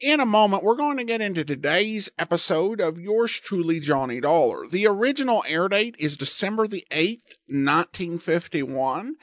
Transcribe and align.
In 0.00 0.18
a 0.18 0.24
moment, 0.24 0.62
we're 0.62 0.76
going 0.76 0.96
to 0.96 1.04
get 1.04 1.20
into 1.20 1.44
today's 1.44 2.10
episode 2.18 2.80
of 2.80 2.98
yours 2.98 3.32
truly, 3.32 3.80
Johnny 3.80 4.18
Dollar. 4.18 4.66
The 4.66 4.86
original 4.86 5.44
air 5.46 5.68
date 5.68 5.94
is 5.98 6.16
December 6.16 6.66
the 6.66 6.86
8th, 6.90 7.36
1951. 7.48 9.16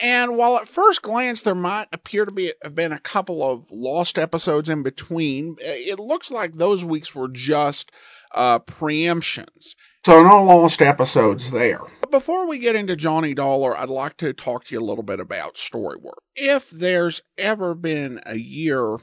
And 0.00 0.34
while 0.34 0.56
at 0.56 0.66
first 0.66 1.02
glance 1.02 1.42
there 1.42 1.54
might 1.54 1.88
appear 1.92 2.24
to 2.24 2.32
be 2.32 2.54
have 2.62 2.74
been 2.74 2.90
a 2.90 2.98
couple 2.98 3.42
of 3.42 3.66
lost 3.70 4.18
episodes 4.18 4.70
in 4.70 4.82
between, 4.82 5.56
it 5.60 5.98
looks 5.98 6.30
like 6.30 6.54
those 6.54 6.86
weeks 6.86 7.14
were 7.14 7.28
just 7.28 7.92
uh, 8.34 8.60
preemptions. 8.60 9.74
So 10.06 10.22
no 10.22 10.42
lost 10.42 10.80
episodes 10.80 11.50
there. 11.50 11.80
But 12.00 12.10
before 12.10 12.48
we 12.48 12.58
get 12.58 12.76
into 12.76 12.96
Johnny 12.96 13.34
Dollar, 13.34 13.76
I'd 13.76 13.90
like 13.90 14.16
to 14.18 14.32
talk 14.32 14.64
to 14.64 14.74
you 14.74 14.80
a 14.80 14.88
little 14.88 15.04
bit 15.04 15.20
about 15.20 15.56
Storyworth. 15.56 16.14
If 16.34 16.70
there's 16.70 17.20
ever 17.36 17.74
been 17.74 18.22
a 18.24 18.38
year 18.38 19.00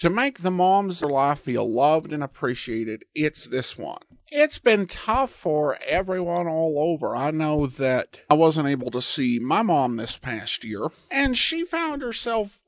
to 0.00 0.10
make 0.10 0.42
the 0.42 0.50
moms 0.50 1.02
of 1.02 1.10
life 1.10 1.40
feel 1.40 1.70
loved 1.70 2.12
and 2.12 2.24
appreciated, 2.24 3.04
it's 3.14 3.46
this 3.46 3.76
one. 3.76 4.00
It's 4.32 4.58
been 4.58 4.86
tough 4.86 5.30
for 5.32 5.76
everyone 5.84 6.46
all 6.46 6.76
over. 6.78 7.16
I 7.16 7.32
know 7.32 7.66
that 7.66 8.20
I 8.30 8.34
wasn't 8.34 8.68
able 8.68 8.90
to 8.92 9.02
see 9.02 9.40
my 9.40 9.62
mom 9.62 9.96
this 9.96 10.16
past 10.16 10.62
year, 10.64 10.86
and 11.10 11.36
she 11.36 11.64
found 11.64 12.00
herself 12.00 12.60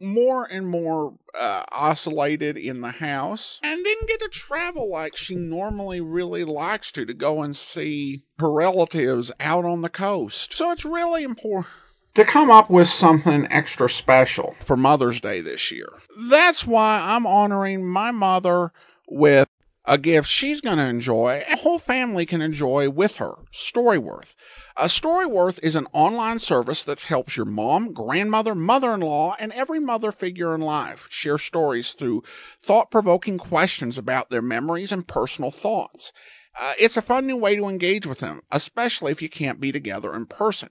more 0.00 0.44
and 0.44 0.68
more 0.68 1.14
uh, 1.38 1.64
isolated 1.72 2.56
in 2.56 2.80
the 2.82 2.92
house 2.92 3.58
and 3.64 3.84
didn't 3.84 4.08
get 4.08 4.20
to 4.20 4.28
travel 4.28 4.88
like 4.88 5.16
she 5.16 5.34
normally 5.34 6.00
really 6.00 6.44
likes 6.44 6.92
to, 6.92 7.04
to 7.04 7.14
go 7.14 7.42
and 7.42 7.56
see 7.56 8.22
her 8.38 8.50
relatives 8.50 9.32
out 9.40 9.64
on 9.64 9.82
the 9.82 9.88
coast. 9.88 10.54
So 10.54 10.70
it's 10.70 10.84
really 10.84 11.24
important 11.24 11.66
to 12.18 12.24
come 12.24 12.50
up 12.50 12.68
with 12.68 12.88
something 12.88 13.46
extra 13.48 13.88
special 13.88 14.56
for 14.58 14.76
Mother's 14.76 15.20
Day 15.20 15.40
this 15.40 15.70
year. 15.70 15.88
That's 16.28 16.66
why 16.66 17.00
I'm 17.00 17.24
honoring 17.24 17.86
my 17.86 18.10
mother 18.10 18.72
with 19.08 19.46
a 19.84 19.98
gift 19.98 20.28
she's 20.28 20.60
going 20.60 20.78
to 20.78 20.84
enjoy, 20.84 21.44
a 21.48 21.56
whole 21.58 21.78
family 21.78 22.26
can 22.26 22.42
enjoy 22.42 22.90
with 22.90 23.16
her 23.16 23.36
Storyworth. 23.52 24.34
A 24.76 24.86
Storyworth 24.86 25.60
is 25.62 25.76
an 25.76 25.86
online 25.92 26.40
service 26.40 26.82
that 26.82 27.02
helps 27.02 27.36
your 27.36 27.46
mom, 27.46 27.92
grandmother, 27.92 28.56
mother 28.56 28.92
in 28.94 29.00
law, 29.00 29.36
and 29.38 29.52
every 29.52 29.78
mother 29.78 30.10
figure 30.10 30.56
in 30.56 30.60
life 30.60 31.06
share 31.08 31.38
stories 31.38 31.92
through 31.92 32.24
thought 32.60 32.90
provoking 32.90 33.38
questions 33.38 33.96
about 33.96 34.28
their 34.28 34.42
memories 34.42 34.90
and 34.90 35.06
personal 35.06 35.52
thoughts. 35.52 36.12
Uh, 36.58 36.72
it's 36.80 36.96
a 36.96 37.02
fun 37.02 37.28
new 37.28 37.36
way 37.36 37.54
to 37.54 37.68
engage 37.68 38.08
with 38.08 38.18
them, 38.18 38.40
especially 38.50 39.12
if 39.12 39.22
you 39.22 39.28
can't 39.28 39.60
be 39.60 39.70
together 39.70 40.16
in 40.16 40.26
person. 40.26 40.70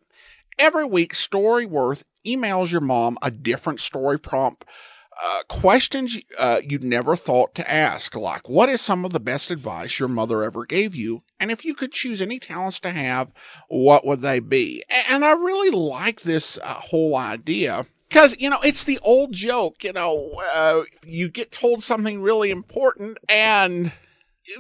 Every 0.60 0.86
week, 0.86 1.14
Storyworth 1.14 2.04
emails 2.26 2.72
your 2.72 2.82
mom 2.82 3.18
a 3.22 3.32
different 3.32 3.80
story 3.80 4.20
prompt. 4.20 4.66
Uh, 5.24 5.42
questions 5.48 6.20
uh, 6.38 6.62
you'd 6.64 6.84
never 6.84 7.16
thought 7.16 7.56
to 7.56 7.72
ask, 7.72 8.16
like 8.16 8.48
what 8.48 8.70
is 8.70 8.82
some 8.82 9.04
of 9.04 9.12
the 9.12 9.20
best 9.20 9.50
advice 9.50 9.98
your 9.98 10.08
mother 10.08 10.44
ever 10.44 10.66
gave 10.66 10.94
you? 10.94 11.24
And 11.40 11.50
if 11.50 11.66
you 11.66 11.74
could 11.74 11.92
choose 11.92 12.22
any 12.22 12.38
talents 12.40 12.80
to 12.82 12.92
have, 12.92 13.32
what 13.68 14.06
would 14.06 14.22
they 14.22 14.40
be? 14.40 14.84
And 15.10 15.26
I 15.26 15.32
really 15.32 15.72
like 15.72 16.22
this 16.22 16.60
uh, 16.62 16.74
whole 16.74 17.16
idea 17.16 17.88
because 18.10 18.36
you 18.40 18.50
know 18.50 18.60
it's 18.64 18.84
the 18.84 19.00
old 19.02 19.34
joke. 19.34 19.84
You 19.84 19.94
know, 19.94 20.32
uh, 20.54 20.84
you 21.04 21.30
get 21.30 21.52
told 21.52 21.84
something 21.84 22.22
really 22.22 22.52
important, 22.52 23.18
and 23.28 23.92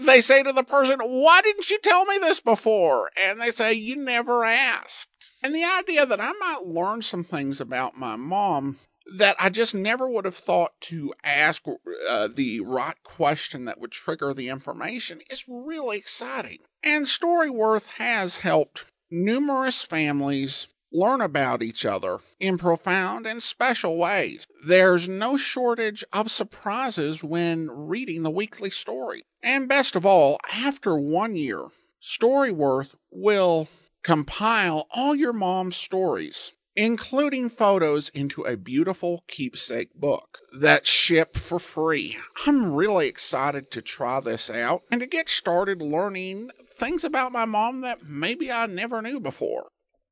they 0.01 0.21
say 0.21 0.43
to 0.43 0.53
the 0.53 0.63
person, 0.63 0.99
"Why 0.99 1.41
didn't 1.41 1.69
you 1.69 1.79
tell 1.79 2.05
me 2.05 2.17
this 2.17 2.39
before?" 2.39 3.11
And 3.15 3.39
they 3.39 3.51
say, 3.51 3.73
"You 3.73 3.95
never 3.95 4.43
asked." 4.43 5.07
And 5.47 5.55
the 5.55 5.63
idea 5.63 6.05
that 6.05 6.19
I 6.19 6.33
might 6.33 6.65
learn 6.65 7.01
some 7.01 7.23
things 7.23 7.61
about 7.61 7.95
my 7.95 8.17
mom 8.17 8.79
that 9.15 9.37
I 9.39 9.47
just 9.47 9.73
never 9.73 10.05
would 10.05 10.25
have 10.25 10.35
thought 10.35 10.73
to 10.81 11.13
ask 11.23 11.63
uh, 12.09 12.27
the 12.27 12.59
right 12.59 13.01
question 13.05 13.63
that 13.63 13.79
would 13.79 13.93
trigger 13.93 14.33
the 14.33 14.49
information 14.49 15.21
is 15.29 15.45
really 15.47 15.99
exciting. 15.99 16.57
And 16.83 17.05
Storyworth 17.05 17.85
has 17.97 18.39
helped 18.39 18.83
numerous 19.09 19.81
families 19.81 20.67
learn 20.91 21.21
about 21.21 21.63
each 21.63 21.85
other 21.85 22.19
in 22.41 22.57
profound 22.57 23.25
and 23.25 23.41
special 23.41 23.97
ways. 23.97 24.45
There's 24.65 25.07
no 25.07 25.37
shortage 25.37 26.03
of 26.11 26.29
surprises 26.29 27.23
when 27.23 27.71
reading 27.71 28.23
the 28.23 28.31
weekly 28.31 28.69
story. 28.69 29.23
And 29.41 29.69
best 29.69 29.95
of 29.95 30.05
all, 30.05 30.39
after 30.51 30.97
one 30.97 31.37
year, 31.37 31.67
Storyworth 32.03 32.95
will 33.11 33.69
compile 34.07 34.87
all 34.91 35.13
your 35.13 35.33
mom's 35.33 35.75
stories, 35.75 36.53
including 36.77 37.49
photos, 37.49 38.07
into 38.11 38.41
a 38.43 38.55
beautiful 38.55 39.21
keepsake 39.27 39.93
book 39.93 40.37
that's 40.57 40.87
shipped 40.87 41.37
for 41.37 41.59
free. 41.59 42.17
I'm 42.45 42.73
really 42.73 43.09
excited 43.09 43.69
to 43.71 43.81
try 43.81 44.21
this 44.21 44.49
out 44.49 44.83
and 44.89 45.01
to 45.01 45.07
get 45.07 45.27
started 45.27 45.81
learning 45.81 46.51
things 46.79 47.03
about 47.03 47.33
my 47.33 47.43
mom 47.43 47.81
that 47.81 48.05
maybe 48.07 48.49
I 48.49 48.65
never 48.67 49.01
knew 49.01 49.19
before. 49.19 49.67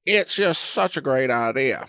It's 0.05 0.35
just 0.35 0.59
such 0.59 0.97
a 0.97 1.01
great 1.01 1.31
idea. 1.31 1.87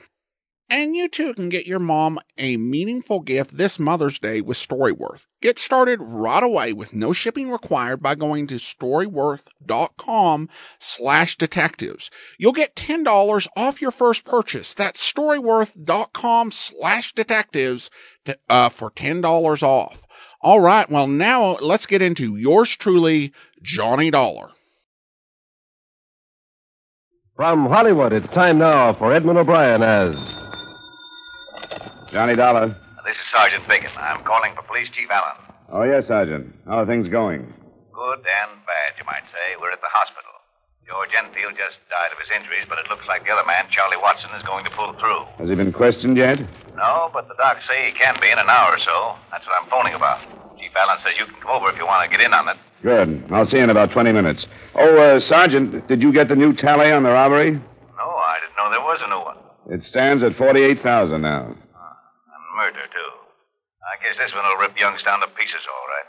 And 0.69 0.97
you 0.97 1.09
too 1.09 1.33
can 1.33 1.49
get 1.49 1.67
your 1.67 1.79
mom 1.79 2.19
a 2.37 2.57
meaningful 2.57 3.21
gift 3.21 3.57
this 3.57 3.79
Mother's 3.79 4.19
Day 4.19 4.41
with 4.41 4.57
Storyworth. 4.57 5.27
Get 5.41 5.61
started 5.61 6.01
right 6.03 6.43
away 6.43 6.73
with 6.73 6.93
no 6.93 7.13
shipping 7.13 7.51
required 7.51 8.03
by 8.03 8.17
going 8.17 8.49
to 8.49 8.57
storyworth.com 8.57 10.49
slash 10.81 11.37
detectives. 11.37 12.11
You'll 12.37 12.53
get 12.53 12.75
$10 12.75 13.47
off 13.57 13.81
your 13.81 13.93
first 13.93 14.25
purchase. 14.25 14.75
That's 14.75 15.13
storyworth.com 15.13 16.51
slash 16.51 17.13
detectives 17.13 17.89
uh, 18.49 18.69
for 18.69 18.91
$10 18.91 19.63
off. 19.63 20.03
All 20.43 20.61
right. 20.61 20.91
Well, 20.91 21.07
now 21.07 21.55
let's 21.61 21.87
get 21.87 22.03
into 22.03 22.35
yours 22.37 22.77
truly, 22.77 23.33
Johnny 23.63 24.11
Dollar. 24.11 24.51
From 27.37 27.67
Hollywood, 27.67 28.13
it's 28.13 28.33
time 28.35 28.59
now 28.59 28.95
for 28.99 29.13
Edmund 29.13 29.39
O'Brien 29.39 29.83
as 29.83 30.17
Johnny 32.13 32.37
Dollar. 32.37 32.69
This 33.05 33.15
is 33.19 33.27
Sergeant 33.31 33.67
Bacon. 33.69 33.91
I'm 33.99 34.23
calling 34.25 34.55
for 34.55 34.63
Police 34.67 34.91
Chief 34.95 35.11
Allen. 35.11 35.39
Oh, 35.71 35.83
yes, 35.83 36.07
Sergeant. 36.07 36.55
How 36.67 36.83
are 36.83 36.87
things 36.87 37.09
going? 37.11 37.43
Good 37.43 38.21
and 38.23 38.51
bad, 38.67 38.95
you 38.99 39.07
might 39.07 39.27
say. 39.35 39.59
We're 39.59 39.75
at 39.75 39.83
the 39.83 39.91
hospital. 39.91 40.31
George 40.87 41.11
Enfield 41.19 41.59
just 41.59 41.83
died 41.91 42.15
of 42.15 42.19
his 42.23 42.31
injuries, 42.31 42.63
but 42.71 42.79
it 42.79 42.87
looks 42.87 43.03
like 43.11 43.27
the 43.27 43.35
other 43.35 43.43
man, 43.47 43.67
Charlie 43.75 43.99
Watson, 43.99 44.31
is 44.39 44.47
going 44.47 44.63
to 44.63 44.71
pull 44.79 44.95
through. 45.03 45.27
Has 45.43 45.51
he 45.51 45.59
been 45.59 45.75
questioned 45.75 46.15
yet? 46.15 46.39
No, 46.79 47.11
but 47.11 47.27
the 47.27 47.35
docs 47.35 47.67
say 47.67 47.91
he 47.91 47.95
can 47.99 48.15
be 48.23 48.31
in 48.31 48.39
an 48.39 48.47
hour 48.47 48.79
or 48.79 48.83
so. 48.83 49.19
That's 49.35 49.43
what 49.51 49.59
I'm 49.59 49.67
phoning 49.67 49.99
about. 49.99 50.23
Chief 50.55 50.71
Allen 50.79 51.03
says 51.03 51.19
you 51.19 51.27
can 51.27 51.43
come 51.43 51.59
over 51.59 51.75
if 51.75 51.77
you 51.79 51.87
want 51.91 52.07
to 52.07 52.11
get 52.11 52.23
in 52.23 52.31
on 52.31 52.47
it. 52.55 52.59
Good. 52.87 53.27
I'll 53.35 53.51
see 53.51 53.59
you 53.59 53.67
in 53.67 53.71
about 53.75 53.91
20 53.91 54.15
minutes. 54.15 54.47
Oh, 54.79 54.95
uh, 54.95 55.19
Sergeant, 55.27 55.91
did 55.91 55.99
you 56.03 56.15
get 56.15 56.31
the 56.31 56.39
new 56.39 56.55
tally 56.55 56.95
on 56.95 57.03
the 57.03 57.11
robbery? 57.11 57.51
No, 57.59 58.07
I 58.07 58.39
didn't 58.39 58.55
know 58.55 58.71
there 58.71 58.87
was 58.87 59.03
a 59.03 59.11
new 59.11 59.23
one. 59.27 59.39
It 59.75 59.83
stands 59.91 60.23
at 60.23 60.39
48,000 60.39 61.19
now. 61.21 61.57
And 62.57 62.65
murder, 62.65 62.89
too. 62.89 63.13
I 63.85 64.01
guess 64.03 64.17
this 64.17 64.33
one 64.33 64.45
will 64.49 64.57
rip 64.57 64.73
Youngstown 64.81 65.21
to 65.21 65.27
pieces, 65.37 65.61
all 65.69 65.87
right. 65.93 66.07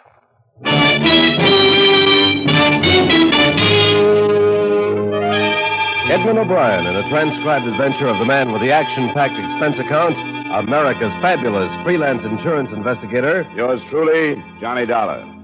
Edmund 6.10 6.40
O'Brien 6.40 6.88
in 6.88 6.96
a 6.96 7.10
transcribed 7.10 7.68
adventure 7.68 8.08
of 8.08 8.18
the 8.20 8.26
man 8.26 8.54
with 8.54 8.62
the 8.62 8.72
action 8.72 9.12
packed 9.14 9.36
expense 9.36 9.76
account, 9.86 10.16
America's 10.66 11.12
fabulous 11.22 11.70
freelance 11.84 12.24
insurance 12.24 12.70
investigator. 12.72 13.46
Yours 13.56 13.82
truly, 13.90 14.42
Johnny 14.62 14.86
Dollar. 14.86 15.37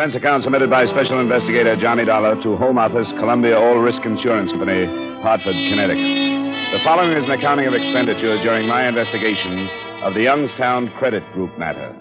Expense 0.00 0.16
account 0.16 0.40
submitted 0.48 0.72
by 0.72 0.88
Special 0.88 1.20
Investigator 1.20 1.76
Johnny 1.76 2.08
Dollar 2.08 2.32
to 2.40 2.56
Home 2.56 2.80
Office, 2.80 3.04
Columbia 3.20 3.52
All 3.52 3.84
Risk 3.84 4.00
Insurance 4.00 4.48
Company, 4.48 4.88
Hartford, 5.20 5.52
Connecticut. 5.52 6.72
The 6.72 6.80
following 6.88 7.12
is 7.12 7.28
an 7.28 7.36
accounting 7.36 7.68
of 7.68 7.76
expenditures 7.76 8.40
during 8.40 8.64
my 8.64 8.88
investigation 8.88 9.68
of 10.00 10.16
the 10.16 10.24
Youngstown 10.24 10.88
Credit 10.96 11.20
Group 11.36 11.52
matter. 11.60 11.92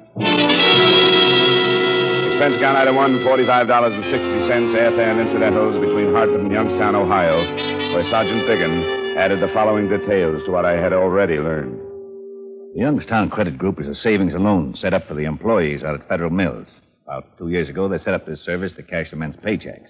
Expense 2.32 2.56
account 2.56 2.80
item 2.80 2.96
one, 2.96 3.20
$45.60 3.20 3.68
airfare 3.68 5.12
and 5.12 5.20
incidentals 5.20 5.76
between 5.84 6.16
Hartford 6.16 6.40
and 6.40 6.56
Youngstown, 6.56 6.96
Ohio, 6.96 7.36
where 7.92 8.08
Sergeant 8.08 8.48
Biggin 8.48 9.20
added 9.20 9.44
the 9.44 9.52
following 9.52 9.92
details 9.92 10.40
to 10.48 10.56
what 10.56 10.64
I 10.64 10.80
had 10.80 10.96
already 10.96 11.36
learned. 11.36 11.76
The 12.76 12.80
Youngstown 12.80 13.30
Credit 13.30 13.58
Group 13.58 13.82
is 13.84 13.92
a 13.92 13.96
savings 14.00 14.32
and 14.34 14.46
loan 14.46 14.80
set 14.80 14.96
up 14.96 15.06
for 15.06 15.16
the 15.16 15.28
employees 15.28 15.84
out 15.84 16.00
at 16.00 16.08
Federal 16.08 16.32
Mills. 16.32 16.79
About 17.10 17.40
two 17.40 17.50
years 17.50 17.68
ago, 17.70 17.90
they 17.90 17.98
set 17.98 18.14
up 18.14 18.28
this 18.28 18.40
service 18.46 18.72
to 18.76 18.84
cash 18.84 19.08
the 19.10 19.18
men's 19.18 19.36
paychecks. 19.38 19.90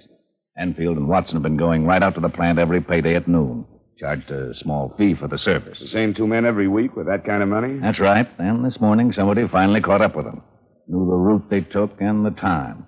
Enfield 0.57 0.95
and 0.95 1.09
Watson 1.09 1.33
have 1.33 1.43
been 1.43 1.57
going 1.57 1.85
right 1.85 2.01
out 2.01 2.15
to 2.15 2.21
the 2.21 2.29
plant 2.29 2.59
every 2.59 2.79
payday 2.79 3.15
at 3.15 3.27
noon. 3.27 3.65
Charged 3.99 4.31
a 4.31 4.53
small 4.61 4.95
fee 4.97 5.15
for 5.19 5.27
the 5.27 5.37
service. 5.37 5.77
The 5.81 5.87
same 5.87 6.13
two 6.13 6.25
men 6.25 6.45
every 6.45 6.69
week 6.69 6.95
with 6.95 7.07
that 7.07 7.25
kind 7.25 7.43
of 7.43 7.49
money? 7.49 7.77
That's 7.81 7.99
right. 7.99 8.25
And 8.37 8.63
this 8.63 8.79
morning, 8.79 9.11
somebody 9.11 9.45
finally 9.51 9.81
caught 9.81 10.01
up 10.01 10.15
with 10.15 10.27
them. 10.27 10.41
Knew 10.87 11.05
the 11.05 11.17
route 11.17 11.49
they 11.49 11.59
took 11.59 11.99
and 11.99 12.25
the 12.25 12.31
time. 12.31 12.85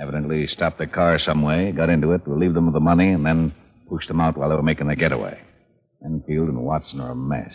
Evidently 0.00 0.46
stopped 0.46 0.78
their 0.78 0.86
car 0.86 1.18
some 1.18 1.42
way, 1.42 1.72
got 1.72 1.90
into 1.90 2.12
it, 2.12 2.20
relieved 2.24 2.54
them 2.54 2.68
of 2.68 2.74
the 2.74 2.80
money, 2.80 3.10
and 3.10 3.26
then 3.26 3.52
pushed 3.90 4.06
them 4.06 4.20
out 4.20 4.36
while 4.36 4.48
they 4.48 4.54
were 4.54 4.62
making 4.62 4.86
their 4.86 4.94
getaway. 4.94 5.40
Enfield 6.04 6.48
and 6.48 6.62
Watson 6.62 7.00
are 7.00 7.10
a 7.10 7.16
mess. 7.16 7.52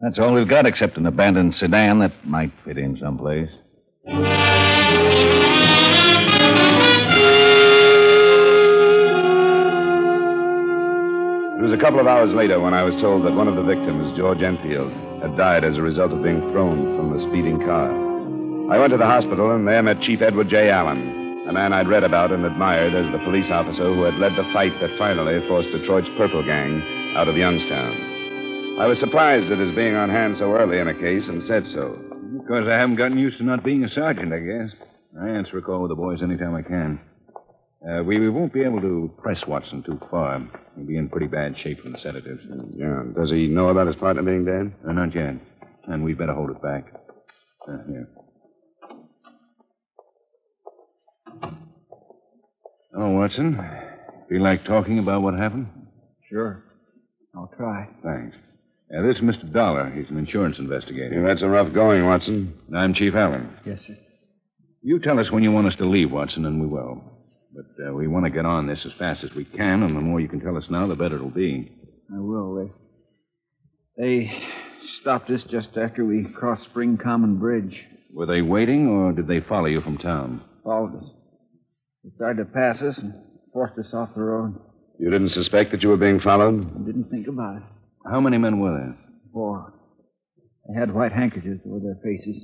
That's 0.00 0.20
all 0.20 0.32
we've 0.32 0.48
got 0.48 0.64
except 0.64 0.96
an 0.96 1.06
abandoned 1.06 1.54
sedan 1.56 1.98
that 1.98 2.24
might 2.24 2.52
fit 2.64 2.78
in 2.78 2.96
someplace. 3.02 3.50
It 4.06 4.12
was 11.60 11.72
a 11.76 11.80
couple 11.80 12.00
of 12.00 12.06
hours 12.06 12.32
later 12.32 12.58
when 12.60 12.72
I 12.72 12.82
was 12.82 12.96
told 13.02 13.26
that 13.26 13.34
one 13.36 13.46
of 13.46 13.56
the 13.56 13.62
victims, 13.62 14.16
George 14.16 14.40
Enfield, 14.40 14.90
had 15.20 15.36
died 15.36 15.64
as 15.64 15.76
a 15.76 15.82
result 15.82 16.12
of 16.12 16.22
being 16.22 16.40
thrown 16.50 16.96
from 16.96 17.12
the 17.12 17.20
speeding 17.28 17.60
car. 17.60 17.92
I 18.72 18.78
went 18.78 18.92
to 18.92 18.96
the 18.96 19.04
hospital 19.04 19.54
and 19.54 19.68
there 19.68 19.82
met 19.82 20.00
Chief 20.00 20.22
Edward 20.22 20.48
J. 20.48 20.70
Allen, 20.70 21.44
a 21.46 21.52
man 21.52 21.74
I'd 21.74 21.88
read 21.88 22.04
about 22.04 22.32
and 22.32 22.46
admired 22.46 22.94
as 22.94 23.12
the 23.12 23.18
police 23.18 23.50
officer 23.52 23.92
who 23.92 24.04
had 24.04 24.14
led 24.14 24.32
the 24.32 24.48
fight 24.54 24.72
that 24.80 24.96
finally 24.96 25.46
forced 25.46 25.68
Detroit's 25.76 26.08
Purple 26.16 26.42
Gang 26.42 26.80
out 27.16 27.28
of 27.28 27.36
Youngstown. 27.36 28.80
I 28.80 28.86
was 28.86 28.98
surprised 28.98 29.52
at 29.52 29.58
his 29.58 29.74
being 29.74 29.94
on 29.94 30.08
hand 30.08 30.36
so 30.38 30.56
early 30.56 30.78
in 30.78 30.88
a 30.88 30.94
case 30.94 31.28
and 31.28 31.42
said 31.44 31.66
so. 31.74 32.09
Because 32.32 32.66
I 32.68 32.78
haven't 32.78 32.96
gotten 32.96 33.18
used 33.18 33.38
to 33.38 33.44
not 33.44 33.64
being 33.64 33.84
a 33.84 33.90
sergeant, 33.90 34.32
I 34.32 34.38
guess. 34.38 34.70
I 35.20 35.28
answer 35.28 35.58
a 35.58 35.62
call 35.62 35.82
with 35.82 35.90
the 35.90 35.96
boys 35.96 36.22
anytime 36.22 36.54
I 36.54 36.62
can. 36.62 37.00
Uh, 37.88 38.02
we, 38.04 38.20
we 38.20 38.28
won't 38.28 38.52
be 38.52 38.62
able 38.62 38.80
to 38.80 39.10
press 39.18 39.38
Watson 39.48 39.82
too 39.82 39.98
far. 40.10 40.38
He'll 40.76 40.86
be 40.86 40.98
in 40.98 41.08
pretty 41.08 41.26
bad 41.26 41.54
shape 41.62 41.80
from 41.82 41.92
the 41.92 41.98
sedatives. 42.02 42.42
Yeah. 42.76 43.02
Does 43.16 43.30
he 43.30 43.46
know 43.46 43.70
about 43.70 43.86
his 43.86 43.96
partner 43.96 44.22
being 44.22 44.44
dead? 44.44 44.72
Uh, 44.86 44.92
not 44.92 45.14
yet. 45.14 45.34
And 45.88 46.04
we'd 46.04 46.18
better 46.18 46.34
hold 46.34 46.50
it 46.50 46.62
back. 46.62 46.92
Uh, 47.66 47.78
here. 47.88 48.08
Oh, 52.96 53.10
Watson. 53.12 53.58
Feel 54.28 54.42
like 54.42 54.64
talking 54.64 54.98
about 54.98 55.22
what 55.22 55.34
happened? 55.34 55.68
Sure. 56.28 56.62
I'll 57.34 57.50
try. 57.56 57.88
Thanks. 58.04 58.36
Uh, 58.92 59.02
this 59.02 59.16
is 59.16 59.22
Mr. 59.22 59.52
Dollar. 59.52 59.90
He's 59.90 60.10
an 60.10 60.18
insurance 60.18 60.56
investigator. 60.58 61.14
You've 61.14 61.28
had 61.28 61.38
some 61.38 61.50
rough 61.50 61.72
going, 61.72 62.04
Watson. 62.04 62.54
I'm 62.76 62.92
Chief 62.92 63.14
Allen. 63.14 63.48
Yes, 63.64 63.78
sir. 63.86 63.96
You 64.82 64.98
tell 64.98 65.20
us 65.20 65.30
when 65.30 65.44
you 65.44 65.52
want 65.52 65.68
us 65.68 65.76
to 65.76 65.88
leave, 65.88 66.10
Watson, 66.10 66.44
and 66.44 66.60
we 66.60 66.66
will. 66.66 67.00
But 67.54 67.88
uh, 67.88 67.92
we 67.94 68.08
want 68.08 68.24
to 68.24 68.30
get 68.30 68.46
on 68.46 68.66
this 68.66 68.80
as 68.84 68.92
fast 68.98 69.22
as 69.22 69.30
we 69.36 69.44
can, 69.44 69.82
and 69.82 69.96
the 69.96 70.00
more 70.00 70.20
you 70.20 70.28
can 70.28 70.40
tell 70.40 70.56
us 70.56 70.64
now, 70.70 70.88
the 70.88 70.96
better 70.96 71.16
it'll 71.16 71.30
be. 71.30 71.70
I 72.12 72.18
will. 72.18 72.68
They, 73.96 74.02
they 74.02 74.42
stopped 75.00 75.30
us 75.30 75.42
just 75.50 75.68
after 75.76 76.04
we 76.04 76.26
crossed 76.34 76.64
Spring 76.64 76.98
Common 77.00 77.38
Bridge. 77.38 77.76
Were 78.12 78.26
they 78.26 78.42
waiting, 78.42 78.88
or 78.88 79.12
did 79.12 79.28
they 79.28 79.40
follow 79.40 79.66
you 79.66 79.82
from 79.82 79.98
town? 79.98 80.42
Followed 80.64 80.96
us. 80.96 81.10
They 82.02 82.10
started 82.16 82.38
to 82.44 82.50
pass 82.52 82.80
us 82.82 82.98
and 82.98 83.14
forced 83.52 83.78
us 83.78 83.92
off 83.92 84.14
the 84.16 84.22
road. 84.22 84.58
You 84.98 85.10
didn't 85.10 85.30
suspect 85.30 85.70
that 85.70 85.82
you 85.82 85.90
were 85.90 85.96
being 85.96 86.18
followed? 86.18 86.68
I 86.74 86.86
didn't 86.86 87.08
think 87.10 87.28
about 87.28 87.58
it. 87.58 87.62
How 88.04 88.20
many 88.20 88.38
men 88.38 88.60
were 88.60 88.72
there? 88.72 88.96
Four. 89.32 89.74
They 90.68 90.78
had 90.78 90.94
white 90.94 91.12
handkerchiefs 91.12 91.60
over 91.66 91.80
their 91.80 91.98
faces. 92.02 92.42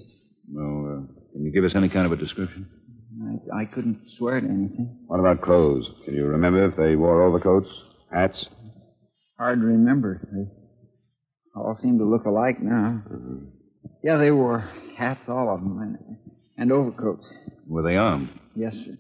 Well, 0.53 1.07
uh, 1.09 1.33
can 1.33 1.45
you 1.45 1.53
give 1.53 1.65
us 1.65 1.73
any 1.75 1.89
kind 1.89 2.07
of 2.07 2.13
a 2.13 2.17
description? 2.17 2.69
I, 3.53 3.63
I 3.63 3.65
couldn't 3.65 4.01
swear 4.19 4.41
to 4.41 4.47
anything. 4.47 5.05
What 5.07 5.21
about 5.21 5.43
clothes? 5.43 5.85
Can 6.05 6.15
you 6.15 6.25
remember 6.27 6.69
if 6.69 6.77
they 6.77 6.97
wore 6.97 7.23
overcoats, 7.23 7.69
hats? 8.13 8.47
Hard 9.39 9.61
to 9.61 9.67
remember. 9.67 10.29
They 10.33 11.61
all 11.61 11.79
seem 11.81 11.99
to 11.99 12.05
look 12.05 12.27
alike 12.27 12.63
now. 12.63 13.03
Mm-hmm. 13.11 13.47
Yeah, 14.03 14.19
they 14.19 14.31
wore 14.31 14.71
hats, 14.99 15.21
all 15.29 15.53
of 15.53 15.61
them, 15.61 15.79
and, 15.81 16.17
and 16.59 16.73
overcoats. 16.73 17.25
Were 17.67 17.83
they 17.83 17.97
armed? 17.97 18.29
Yes, 18.55 18.75
sir. 18.85 18.99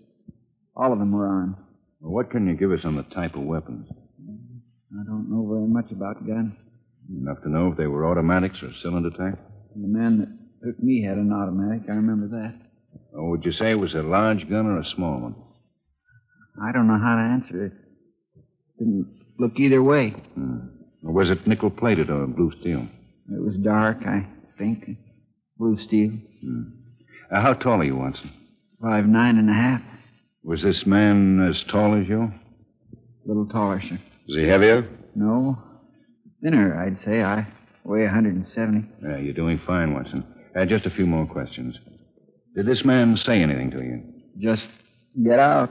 All 0.74 0.92
of 0.92 0.98
them 0.98 1.12
were 1.12 1.26
armed. 1.26 1.56
Well, 2.00 2.12
what 2.12 2.30
can 2.30 2.46
you 2.46 2.54
give 2.54 2.72
us 2.72 2.84
on 2.84 2.96
the 2.96 3.02
type 3.14 3.34
of 3.34 3.42
weapons? 3.42 3.86
I 4.92 5.02
don't 5.04 5.28
know 5.30 5.46
very 5.48 5.66
much 5.68 5.90
about 5.90 6.26
guns. 6.26 6.52
Enough 7.10 7.42
to 7.42 7.50
know 7.50 7.70
if 7.70 7.76
they 7.76 7.86
were 7.86 8.06
automatics 8.06 8.56
or 8.62 8.70
cylinder 8.82 9.10
type? 9.10 9.38
The 9.74 9.86
man 9.88 10.18
that 10.18 10.66
took 10.66 10.82
me 10.82 11.04
had 11.04 11.18
an 11.18 11.32
automatic. 11.32 11.88
I 11.88 11.92
remember 11.92 12.28
that. 12.28 12.54
Or 13.12 13.30
would 13.30 13.44
you 13.44 13.52
say 13.52 13.70
it 13.70 13.74
was 13.80 13.94
a 13.94 14.02
large 14.02 14.48
gun 14.48 14.66
or 14.66 14.78
a 14.78 14.84
small 14.94 15.20
one? 15.20 15.34
I 16.62 16.72
don't 16.72 16.86
know 16.86 16.98
how 16.98 17.16
to 17.16 17.22
answer 17.22 17.66
it. 17.66 17.72
Didn't 18.78 19.06
look 19.38 19.52
either 19.58 19.82
way. 19.82 20.10
Hmm. 20.10 20.56
Or 21.04 21.12
was 21.12 21.30
it 21.30 21.46
nickel 21.46 21.70
plated 21.70 22.10
or 22.10 22.26
blue 22.26 22.52
steel? 22.60 22.86
It 23.28 23.42
was 23.42 23.56
dark, 23.62 23.98
I 24.06 24.26
think. 24.58 24.84
Blue 25.58 25.78
steel. 25.86 26.10
Hmm. 26.42 26.62
Uh, 27.32 27.42
how 27.42 27.52
tall 27.54 27.80
are 27.80 27.84
you, 27.84 27.96
Watson? 27.96 28.32
Five 28.80 29.06
nine 29.06 29.36
and 29.36 29.50
a 29.50 29.52
half. 29.52 29.80
Was 30.42 30.62
this 30.62 30.84
man 30.86 31.46
as 31.48 31.62
tall 31.70 32.00
as 32.00 32.08
you? 32.08 32.22
A 32.22 33.28
little 33.28 33.46
taller, 33.46 33.82
sir. 33.88 33.98
Was 34.28 34.36
he 34.36 34.48
heavier? 34.48 34.88
No. 35.14 35.56
Thinner, 36.42 36.80
I'd 36.80 36.98
say. 37.04 37.22
I 37.22 37.46
weigh 37.84 38.04
170. 38.04 38.88
Yeah, 39.02 39.18
you're 39.18 39.32
doing 39.34 39.60
fine, 39.66 39.94
Watson. 39.94 40.24
Uh, 40.58 40.64
just 40.64 40.86
a 40.86 40.90
few 40.90 41.06
more 41.06 41.26
questions. 41.26 41.76
Did 42.54 42.66
this 42.66 42.82
man 42.84 43.16
say 43.24 43.42
anything 43.42 43.70
to 43.70 43.78
you? 43.78 44.02
Just 44.40 44.66
get 45.24 45.38
out. 45.38 45.70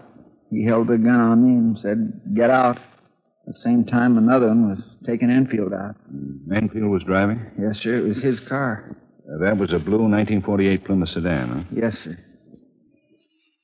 He 0.52 0.66
held 0.66 0.88
the 0.88 0.98
gun 0.98 1.20
on 1.20 1.44
me 1.44 1.58
and 1.58 1.80
said, 1.80 2.36
get 2.36 2.50
out. 2.50 2.78
At 3.48 3.54
the 3.54 3.60
same 3.64 3.86
time, 3.86 4.18
another 4.18 4.48
one 4.48 4.70
was 4.70 4.80
taking 5.06 5.30
Enfield 5.30 5.74
out. 5.74 5.96
Mm. 6.12 6.56
Enfield 6.56 6.90
was 6.90 7.04
driving? 7.06 7.46
Yes, 7.60 7.78
sir. 7.82 7.98
It 7.98 8.08
was 8.08 8.18
his 8.24 8.40
car. 8.48 8.96
Uh, 9.28 9.44
that 9.44 9.58
was 9.58 9.72
a 9.74 9.80
blue 9.80 10.02
1948 10.08 10.86
Plymouth 10.86 11.10
sedan, 11.10 11.50
huh? 11.50 11.64
Yes, 11.76 11.94
sir. 12.04 12.18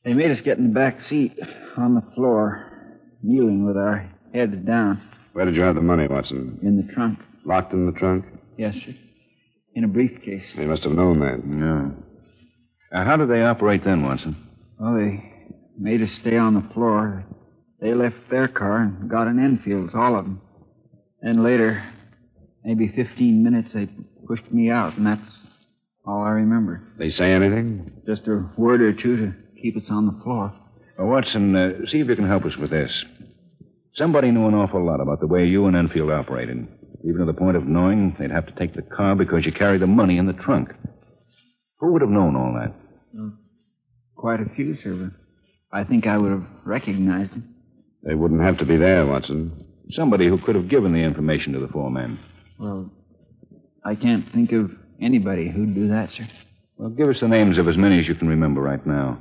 They 0.03 0.13
made 0.13 0.31
us 0.31 0.41
get 0.43 0.57
in 0.57 0.69
the 0.69 0.73
back 0.73 0.97
seat 1.07 1.37
on 1.77 1.95
the 1.95 2.03
floor, 2.15 2.99
kneeling 3.21 3.65
with 3.65 3.77
our 3.77 4.11
heads 4.33 4.55
down. 4.65 5.01
Where 5.33 5.45
did 5.45 5.55
you 5.55 5.61
have 5.61 5.75
the 5.75 5.81
money, 5.81 6.07
Watson? 6.07 6.59
In 6.61 6.77
the 6.77 6.93
trunk. 6.93 7.19
Locked 7.45 7.73
in 7.73 7.85
the 7.85 7.91
trunk? 7.93 8.25
Yes, 8.57 8.75
sir. 8.85 8.93
In 9.75 9.83
a 9.83 9.87
briefcase. 9.87 10.43
They 10.55 10.65
must 10.65 10.83
have 10.83 10.91
known 10.91 11.19
that. 11.19 11.41
Yeah. 12.91 12.99
Uh, 12.99 13.05
how 13.05 13.15
did 13.17 13.29
they 13.29 13.41
operate 13.41 13.83
then, 13.85 14.03
Watson? 14.03 14.35
Well, 14.77 14.95
they 14.95 15.23
made 15.77 16.01
us 16.01 16.09
stay 16.19 16.37
on 16.37 16.55
the 16.55 16.73
floor. 16.73 17.23
They 17.79 17.93
left 17.93 18.15
their 18.29 18.47
car 18.47 18.83
and 18.83 19.09
got 19.09 19.27
in 19.27 19.39
Enfield's, 19.39 19.93
all 19.95 20.17
of 20.17 20.25
them. 20.25 20.41
Then 21.21 21.43
later, 21.43 21.83
maybe 22.63 22.91
15 22.95 23.43
minutes, 23.43 23.69
they 23.73 23.87
pushed 24.27 24.51
me 24.51 24.69
out, 24.69 24.97
and 24.97 25.07
that's 25.07 25.21
all 26.05 26.21
I 26.23 26.29
remember. 26.31 26.83
They 26.97 27.09
say 27.09 27.31
anything? 27.31 27.91
Just 28.05 28.27
a 28.27 28.49
word 28.57 28.81
or 28.81 28.93
two 28.93 29.17
to 29.17 29.33
keep 29.61 29.77
us 29.77 29.83
on 29.89 30.07
the 30.07 30.23
floor. 30.23 30.53
Uh, 30.99 31.05
Watson, 31.05 31.55
uh, 31.55 31.69
see 31.87 31.99
if 31.99 32.07
you 32.07 32.15
can 32.15 32.27
help 32.27 32.45
us 32.45 32.57
with 32.57 32.71
this. 32.71 32.91
Somebody 33.95 34.31
knew 34.31 34.47
an 34.47 34.53
awful 34.53 34.85
lot 34.85 35.01
about 35.01 35.19
the 35.19 35.27
way 35.27 35.45
you 35.45 35.65
and 35.67 35.75
Enfield 35.75 36.11
operated, 36.11 36.67
even 37.03 37.19
to 37.19 37.25
the 37.25 37.33
point 37.33 37.57
of 37.57 37.67
knowing 37.67 38.15
they'd 38.17 38.31
have 38.31 38.45
to 38.45 38.55
take 38.55 38.73
the 38.73 38.81
car 38.81 39.15
because 39.15 39.45
you 39.45 39.51
carried 39.51 39.81
the 39.81 39.87
money 39.87 40.17
in 40.17 40.27
the 40.27 40.33
trunk. 40.33 40.69
Who 41.79 41.91
would 41.93 42.01
have 42.01 42.11
known 42.11 42.35
all 42.35 42.53
that? 42.53 42.73
Well, 43.13 43.33
quite 44.15 44.39
a 44.39 44.45
few, 44.55 44.77
sir, 44.83 44.93
but 44.93 45.77
I 45.77 45.83
think 45.83 46.07
I 46.07 46.17
would 46.17 46.31
have 46.31 46.45
recognized 46.63 47.31
him. 47.31 47.53
They 48.03 48.15
wouldn't 48.15 48.41
have 48.41 48.57
to 48.59 48.65
be 48.65 48.77
there, 48.77 49.05
Watson. 49.05 49.65
Somebody 49.91 50.27
who 50.27 50.39
could 50.39 50.55
have 50.55 50.69
given 50.69 50.93
the 50.93 50.99
information 50.99 51.53
to 51.53 51.59
the 51.59 51.67
four 51.67 51.91
men. 51.91 52.17
Well, 52.59 52.89
I 53.83 53.95
can't 53.95 54.31
think 54.33 54.51
of 54.53 54.71
anybody 55.01 55.49
who'd 55.49 55.75
do 55.75 55.89
that, 55.89 56.09
sir. 56.15 56.27
Well, 56.77 56.89
give 56.89 57.09
us 57.09 57.19
the 57.19 57.27
names 57.27 57.57
of 57.57 57.67
as 57.67 57.77
many 57.77 57.99
as 57.99 58.07
you 58.07 58.15
can 58.15 58.27
remember 58.27 58.61
right 58.61 58.85
now. 58.85 59.19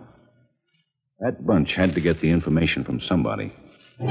That 1.18 1.44
bunch 1.46 1.70
had 1.76 1.94
to 1.94 2.00
get 2.00 2.20
the 2.22 2.30
information 2.30 2.84
from 2.84 3.00
somebody. 3.00 3.52
The 4.00 4.08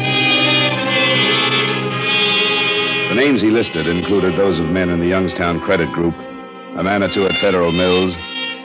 names 3.17 3.41
he 3.41 3.50
listed 3.50 3.88
included 3.88 4.38
those 4.38 4.60
of 4.60 4.69
men 4.69 4.89
in 4.89 5.00
the 5.00 5.08
Youngstown 5.08 5.62
Credit 5.62 5.91
Group, 5.93 6.13
a 6.77 6.84
man 6.84 7.01
or 7.01 7.12
two 7.12 7.25
at 7.25 7.34
Federal 7.41 7.72
Mills, 7.72 8.13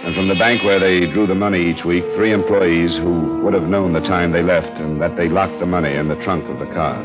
and 0.04 0.14
from 0.14 0.28
the 0.28 0.34
bank 0.34 0.62
where 0.64 0.78
they 0.78 1.10
drew 1.16 1.26
the 1.26 1.34
money 1.34 1.64
each 1.64 1.82
week, 1.86 2.04
three 2.14 2.32
employees 2.32 2.92
who 3.00 3.40
would 3.40 3.54
have 3.54 3.64
known 3.64 3.94
the 3.94 4.04
time 4.04 4.32
they 4.32 4.42
left 4.42 4.68
and 4.76 5.00
that 5.00 5.16
they 5.16 5.30
locked 5.30 5.58
the 5.60 5.66
money 5.66 5.94
in 5.94 6.08
the 6.08 6.20
trunk 6.28 6.44
of 6.44 6.58
the 6.58 6.68
car. 6.74 7.00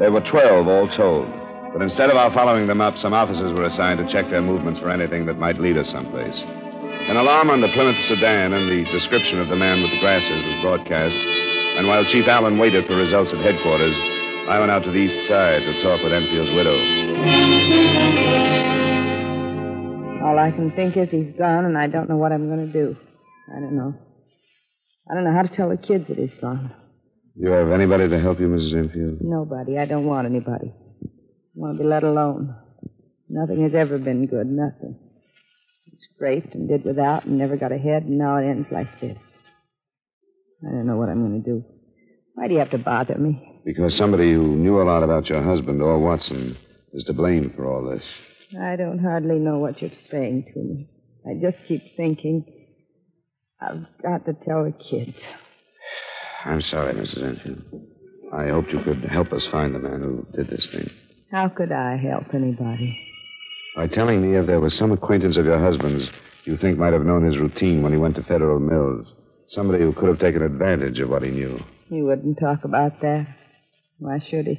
There 0.00 0.10
were 0.10 0.24
12 0.24 0.66
all 0.66 0.88
told, 0.96 1.28
but 1.76 1.82
instead 1.84 2.08
of 2.08 2.16
our 2.16 2.32
following 2.32 2.66
them 2.66 2.80
up, 2.80 2.96
some 2.96 3.12
officers 3.12 3.52
were 3.52 3.66
assigned 3.66 4.00
to 4.00 4.08
check 4.10 4.30
their 4.30 4.40
movements 4.40 4.80
for 4.80 4.88
anything 4.88 5.26
that 5.26 5.36
might 5.36 5.60
lead 5.60 5.76
us 5.76 5.92
someplace. 5.92 6.40
An 7.12 7.20
alarm 7.20 7.50
on 7.50 7.60
the 7.60 7.68
Plymouth 7.76 8.00
sedan 8.08 8.54
and 8.54 8.72
the 8.72 8.90
description 8.90 9.38
of 9.38 9.48
the 9.48 9.56
man 9.56 9.82
with 9.82 9.90
the 9.90 10.00
glasses 10.00 10.40
was 10.48 10.62
broadcast. 10.64 11.45
And 11.76 11.86
while 11.86 12.04
Chief 12.10 12.24
Allen 12.26 12.58
waited 12.58 12.86
for 12.86 12.96
results 12.96 13.30
at 13.34 13.44
headquarters, 13.44 13.94
I 14.48 14.58
went 14.58 14.70
out 14.70 14.84
to 14.84 14.90
the 14.90 14.96
east 14.96 15.28
side 15.28 15.60
to 15.60 15.82
talk 15.82 16.02
with 16.02 16.12
Enfield's 16.12 16.50
widow. 16.56 16.76
All 20.24 20.38
I 20.38 20.50
can 20.52 20.72
think 20.74 20.96
is 20.96 21.08
he's 21.10 21.36
gone, 21.38 21.66
and 21.66 21.76
I 21.76 21.86
don't 21.86 22.08
know 22.08 22.16
what 22.16 22.32
I'm 22.32 22.48
going 22.48 22.66
to 22.66 22.72
do. 22.72 22.96
I 23.54 23.60
don't 23.60 23.76
know. 23.76 23.94
I 25.10 25.14
don't 25.14 25.24
know 25.24 25.34
how 25.34 25.42
to 25.42 25.54
tell 25.54 25.68
the 25.68 25.76
kids 25.76 26.08
that 26.08 26.16
he's 26.16 26.32
gone. 26.40 26.72
You 27.34 27.50
have 27.50 27.70
anybody 27.70 28.08
to 28.08 28.20
help 28.20 28.40
you, 28.40 28.48
Mrs. 28.48 28.74
Enfield? 28.74 29.18
Nobody. 29.20 29.76
I 29.76 29.84
don't 29.84 30.06
want 30.06 30.26
anybody. 30.26 30.72
I 30.72 31.08
want 31.54 31.76
to 31.76 31.82
be 31.82 31.88
let 31.88 32.04
alone. 32.04 32.56
Nothing 33.28 33.62
has 33.64 33.74
ever 33.74 33.98
been 33.98 34.26
good. 34.26 34.46
Nothing. 34.46 34.98
Scraped 36.14 36.54
and 36.54 36.68
did 36.68 36.84
without 36.84 37.26
and 37.26 37.36
never 37.36 37.56
got 37.56 37.72
ahead, 37.72 38.04
and 38.04 38.16
now 38.16 38.38
it 38.38 38.48
ends 38.48 38.68
like 38.72 38.88
this. 39.00 39.18
I 40.62 40.70
don't 40.70 40.86
know 40.86 40.96
what 40.96 41.08
I'm 41.08 41.26
going 41.26 41.42
to 41.42 41.48
do. 41.48 41.64
Why 42.34 42.48
do 42.48 42.54
you 42.54 42.60
have 42.60 42.70
to 42.70 42.78
bother 42.78 43.16
me? 43.16 43.62
Because 43.64 43.96
somebody 43.96 44.32
who 44.32 44.56
knew 44.56 44.80
a 44.80 44.84
lot 44.84 45.02
about 45.02 45.26
your 45.26 45.42
husband, 45.42 45.82
or 45.82 45.98
Watson, 45.98 46.56
is 46.92 47.04
to 47.04 47.12
blame 47.12 47.52
for 47.56 47.66
all 47.66 47.90
this. 47.90 48.02
I 48.60 48.76
don't 48.76 48.98
hardly 48.98 49.38
know 49.38 49.58
what 49.58 49.80
you're 49.82 49.90
saying 50.10 50.46
to 50.54 50.60
me. 50.60 50.88
I 51.26 51.34
just 51.40 51.56
keep 51.66 51.82
thinking, 51.96 52.44
I've 53.60 53.84
got 54.02 54.24
to 54.26 54.32
tell 54.46 54.64
the 54.64 54.72
kids. 54.72 55.16
I'm 56.44 56.62
sorry, 56.62 56.94
Mrs. 56.94 57.24
Enfield. 57.24 57.62
I 58.32 58.48
hoped 58.48 58.70
you 58.70 58.80
could 58.84 59.04
help 59.10 59.32
us 59.32 59.46
find 59.50 59.74
the 59.74 59.78
man 59.78 60.00
who 60.00 60.26
did 60.36 60.48
this 60.48 60.66
thing. 60.72 60.88
How 61.32 61.48
could 61.48 61.72
I 61.72 61.96
help 61.96 62.32
anybody? 62.34 62.96
By 63.74 63.88
telling 63.88 64.22
me 64.22 64.38
if 64.38 64.46
there 64.46 64.60
was 64.60 64.76
some 64.78 64.92
acquaintance 64.92 65.36
of 65.36 65.44
your 65.44 65.58
husband's 65.58 66.08
you 66.44 66.56
think 66.56 66.78
might 66.78 66.92
have 66.92 67.04
known 67.04 67.24
his 67.24 67.36
routine 67.38 67.82
when 67.82 67.92
he 67.92 67.98
went 67.98 68.14
to 68.16 68.22
Federal 68.22 68.60
Mills. 68.60 69.06
Somebody 69.50 69.84
who 69.84 69.92
could 69.92 70.08
have 70.08 70.18
taken 70.18 70.42
advantage 70.42 70.98
of 71.00 71.08
what 71.08 71.22
he 71.22 71.30
knew. 71.30 71.58
He 71.88 72.02
wouldn't 72.02 72.38
talk 72.38 72.64
about 72.64 73.00
that. 73.00 73.26
Why 73.98 74.18
should 74.30 74.46
he? 74.46 74.58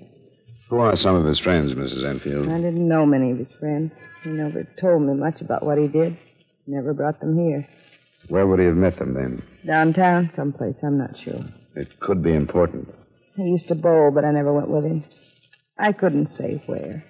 Who 0.69 0.77
are 0.79 0.95
some 0.97 1.15
of 1.15 1.25
his 1.25 1.39
friends, 1.39 1.73
Mrs. 1.73 2.05
Enfield? 2.09 2.49
I 2.49 2.57
didn't 2.57 2.87
know 2.87 3.05
many 3.05 3.31
of 3.31 3.37
his 3.37 3.51
friends. 3.59 3.91
He 4.23 4.29
never 4.31 4.67
told 4.81 5.03
me 5.03 5.13
much 5.13 5.41
about 5.41 5.65
what 5.65 5.77
he 5.77 5.87
did. 5.87 6.17
Never 6.65 6.93
brought 6.93 7.19
them 7.19 7.37
here. 7.37 7.67
Where 8.29 8.45
would 8.47 8.59
he 8.59 8.65
have 8.65 8.75
met 8.75 8.97
them 8.99 9.13
then? 9.13 9.43
Downtown, 9.65 10.31
someplace. 10.35 10.75
I'm 10.83 10.97
not 10.97 11.11
sure. 11.23 11.39
It 11.75 11.99
could 12.01 12.21
be 12.23 12.33
important. 12.33 12.89
He 13.35 13.43
used 13.43 13.67
to 13.69 13.75
bowl, 13.75 14.11
but 14.13 14.25
I 14.25 14.31
never 14.31 14.51
went 14.51 14.69
with 14.69 14.83
him. 14.83 15.05
I 15.77 15.93
couldn't 15.93 16.35
say 16.37 16.61
where. 16.65 17.05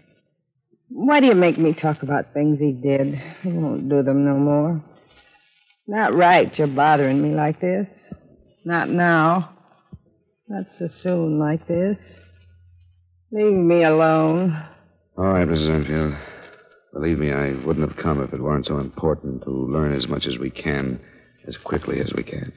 Why 0.90 1.20
do 1.20 1.26
you 1.28 1.36
make 1.36 1.58
me 1.58 1.74
talk 1.74 2.04
about 2.04 2.34
things 2.34 2.60
he 2.60 2.72
did? 2.74 3.16
I 3.44 3.48
won't 3.48 3.90
do 3.90 4.04
them 4.04 4.26
no 4.26 4.36
more. 4.36 4.84
Not 5.90 6.14
right 6.14 6.52
you're 6.58 6.68
bothering 6.68 7.22
me 7.22 7.34
like 7.34 7.62
this. 7.62 7.88
Not 8.66 8.90
now. 8.90 9.52
Not 10.50 10.66
so 10.78 10.90
soon 11.02 11.40
like 11.40 11.66
this. 11.66 11.98
Leave 13.32 13.54
me 13.54 13.86
alone. 13.86 14.62
All 15.18 15.30
right, 15.30 15.48
Mrs. 15.48 15.74
Enfield. 15.74 16.14
Believe 16.94 17.20
me, 17.20 17.32
I 17.32 17.54
wouldn't 17.66 17.88
have 17.88 18.04
come 18.04 18.22
if 18.22 18.34
it 18.34 18.42
weren't 18.42 18.66
so 18.66 18.80
important 18.80 19.44
to 19.44 19.50
learn 19.50 19.96
as 19.96 20.08
much 20.10 20.26
as 20.26 20.38
we 20.38 20.50
can, 20.50 21.00
as 21.48 21.56
quickly 21.64 22.02
as 22.02 22.12
we 22.16 22.24
can. 22.24 22.52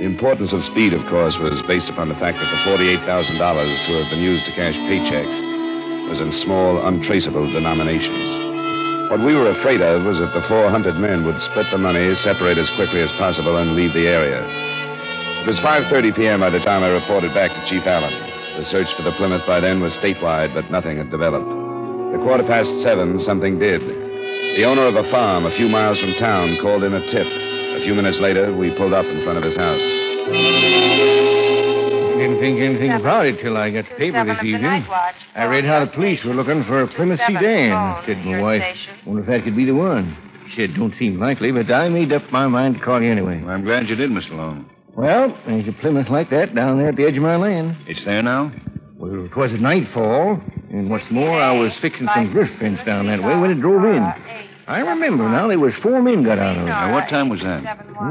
The 0.00 0.06
importance 0.10 0.52
of 0.52 0.64
speed, 0.72 0.94
of 0.94 1.06
course, 1.10 1.36
was 1.40 1.62
based 1.68 1.88
upon 1.90 2.08
the 2.08 2.14
fact 2.14 2.38
that 2.38 2.50
the 2.50 2.70
$48,000 2.70 3.86
to 3.86 4.02
have 4.02 4.10
been 4.10 4.22
used 4.22 4.44
to 4.46 4.52
cash 4.52 4.74
paychecks 4.74 5.53
was 6.08 6.20
in 6.20 6.32
small, 6.44 6.84
untraceable 6.86 7.50
denominations. 7.52 9.10
What 9.10 9.24
we 9.24 9.36
were 9.36 9.52
afraid 9.52 9.80
of 9.80 10.04
was 10.04 10.16
that 10.18 10.32
the 10.32 10.46
four 10.48 10.70
hunted 10.70 10.96
men 10.96 11.24
would 11.24 11.36
split 11.52 11.66
the 11.70 11.78
money, 11.78 12.12
separate 12.24 12.56
as 12.56 12.68
quickly 12.76 13.00
as 13.00 13.12
possible, 13.20 13.56
and 13.60 13.76
leave 13.76 13.92
the 13.92 14.08
area. 14.08 14.40
It 15.44 15.52
was 15.52 15.60
5.30 15.60 16.16
p.m. 16.16 16.40
by 16.40 16.48
the 16.48 16.64
time 16.64 16.82
I 16.82 16.88
reported 16.88 17.34
back 17.36 17.52
to 17.52 17.68
Chief 17.68 17.84
Allen. 17.84 18.16
The 18.56 18.64
search 18.72 18.88
for 18.96 19.02
the 19.02 19.12
Plymouth 19.20 19.44
by 19.46 19.60
then 19.60 19.80
was 19.80 19.92
statewide, 20.00 20.54
but 20.54 20.70
nothing 20.70 20.96
had 20.96 21.10
developed. 21.10 21.50
At 22.16 22.24
quarter 22.24 22.44
past 22.48 22.70
seven, 22.82 23.20
something 23.26 23.58
did. 23.58 23.82
The 23.82 24.64
owner 24.64 24.86
of 24.86 24.96
a 24.96 25.10
farm 25.10 25.44
a 25.44 25.56
few 25.56 25.68
miles 25.68 26.00
from 26.00 26.14
town 26.14 26.56
called 26.62 26.84
in 26.84 26.94
a 26.94 27.04
tip. 27.10 27.26
A 27.26 27.84
few 27.84 27.94
minutes 27.94 28.18
later, 28.20 28.54
we 28.56 28.70
pulled 28.78 28.94
up 28.94 29.04
in 29.04 29.24
front 29.24 29.36
of 29.36 29.44
his 29.44 29.56
house. 29.56 31.33
Didn't 32.34 32.58
think 32.58 32.60
anything 32.60 32.92
about 32.92 33.26
it 33.26 33.40
till 33.42 33.56
I 33.56 33.70
got 33.70 33.84
the 33.88 33.94
paper 33.96 34.24
this 34.24 34.42
evening. 34.44 34.84
I 35.34 35.44
read 35.44 35.64
how 35.64 35.84
the 35.84 35.90
police 35.92 36.20
were 36.24 36.34
looking 36.34 36.64
for 36.64 36.82
a 36.82 36.88
Plymouth 36.88 37.20
sedan. 37.26 38.04
Said 38.06 38.14
to 38.14 38.24
my 38.24 38.40
wife, 38.40 38.62
wonder 39.06 39.22
if 39.22 39.28
that 39.28 39.44
could 39.44 39.56
be 39.56 39.64
the 39.64 39.74
one. 39.74 40.16
She 40.50 40.56
said, 40.60 40.74
don't 40.74 40.94
seem 40.98 41.18
likely, 41.18 41.52
but 41.52 41.70
I 41.72 41.88
made 41.88 42.12
up 42.12 42.22
my 42.30 42.46
mind 42.46 42.74
to 42.76 42.80
call 42.84 43.00
you 43.02 43.10
anyway. 43.10 43.40
Well, 43.40 43.50
I'm 43.54 43.64
glad 43.64 43.88
you 43.88 43.96
did, 43.96 44.10
Mr. 44.10 44.32
Long. 44.32 44.70
Well, 44.96 45.36
there's 45.46 45.66
a 45.68 45.72
Plymouth 45.80 46.08
like 46.10 46.30
that 46.30 46.54
down 46.54 46.78
there 46.78 46.88
at 46.90 46.96
the 46.96 47.04
edge 47.04 47.16
of 47.16 47.22
my 47.22 47.36
land. 47.36 47.76
It's 47.86 48.04
there 48.04 48.22
now? 48.22 48.52
Well, 48.96 49.24
it 49.24 49.36
was 49.36 49.52
at 49.52 49.60
nightfall, 49.60 50.40
and 50.70 50.90
what's 50.90 51.04
more, 51.10 51.40
I 51.40 51.52
was 51.52 51.72
fixing 51.82 52.08
some 52.14 52.32
drift 52.32 52.58
fence 52.60 52.78
down 52.86 53.06
that 53.06 53.22
way 53.22 53.36
when 53.36 53.50
it 53.50 53.60
drove 53.60 53.84
in. 53.84 54.02
I 54.66 54.78
remember 54.78 55.28
now 55.28 55.48
there 55.48 55.58
was 55.58 55.72
four 55.82 56.00
men 56.00 56.24
got 56.24 56.38
out 56.38 56.56
of 56.56 56.62
it. 56.62 56.66
Now, 56.66 56.92
what 56.94 57.08
time 57.10 57.28
was 57.28 57.40
that? 57.40 57.60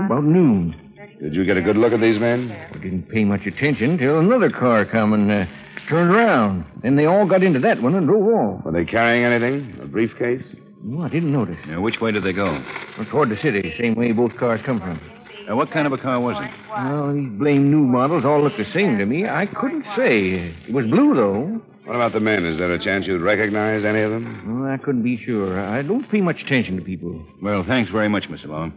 About 0.05 0.23
noon. 0.23 0.92
Did 1.23 1.35
you 1.35 1.45
get 1.45 1.55
a 1.55 1.61
good 1.61 1.77
look 1.77 1.93
at 1.93 2.01
these 2.01 2.19
men? 2.19 2.51
I 2.51 2.77
didn't 2.79 3.09
pay 3.09 3.23
much 3.23 3.45
attention 3.45 3.97
till 3.97 4.19
another 4.19 4.49
car 4.49 4.83
come 4.85 5.13
and 5.13 5.31
uh, 5.31 5.45
turned 5.87 6.11
around. 6.11 6.65
Then 6.83 6.97
they 6.97 7.05
all 7.05 7.25
got 7.25 7.41
into 7.41 7.61
that 7.61 7.81
one 7.81 7.95
and 7.95 8.05
drove 8.05 8.27
off. 8.27 8.65
Were 8.65 8.73
they 8.73 8.83
carrying 8.83 9.23
anything? 9.23 9.79
A 9.81 9.85
briefcase? 9.85 10.43
No, 10.83 11.01
I 11.01 11.07
didn't 11.07 11.31
notice. 11.31 11.55
Now, 11.65 11.79
which 11.79 12.01
way 12.01 12.11
did 12.11 12.25
they 12.25 12.33
go? 12.33 12.61
Well, 12.97 13.07
toward 13.09 13.29
the 13.29 13.37
city, 13.41 13.73
same 13.79 13.95
way 13.95 14.11
both 14.11 14.35
cars 14.37 14.59
come 14.65 14.81
from. 14.81 14.99
Now, 15.47 15.55
what 15.55 15.71
kind 15.71 15.87
of 15.87 15.93
a 15.93 15.97
car 15.97 16.19
was 16.19 16.35
it? 16.43 16.51
Well, 16.69 17.13
these 17.13 17.39
blame 17.39 17.71
new 17.71 17.85
models 17.87 18.25
all 18.25 18.43
look 18.43 18.57
the 18.57 18.69
same 18.73 18.97
to 18.97 19.05
me. 19.05 19.25
I 19.25 19.45
couldn't 19.45 19.85
say. 19.95 20.53
It 20.67 20.73
was 20.73 20.85
blue, 20.87 21.15
though. 21.15 21.61
What 21.85 21.95
about 21.95 22.11
the 22.11 22.19
men? 22.19 22.45
Is 22.45 22.57
there 22.57 22.73
a 22.73 22.83
chance 22.83 23.07
you'd 23.07 23.21
recognize 23.21 23.85
any 23.85 24.01
of 24.01 24.11
them? 24.11 24.59
Well, 24.61 24.73
I 24.73 24.75
couldn't 24.75 25.03
be 25.03 25.23
sure. 25.25 25.57
I 25.57 25.83
don't 25.83 26.09
pay 26.11 26.19
much 26.19 26.41
attention 26.45 26.75
to 26.75 26.81
people. 26.83 27.25
Well, 27.41 27.63
thanks 27.65 27.91
very 27.91 28.09
much, 28.09 28.23
Mr. 28.23 28.47
Long. 28.47 28.73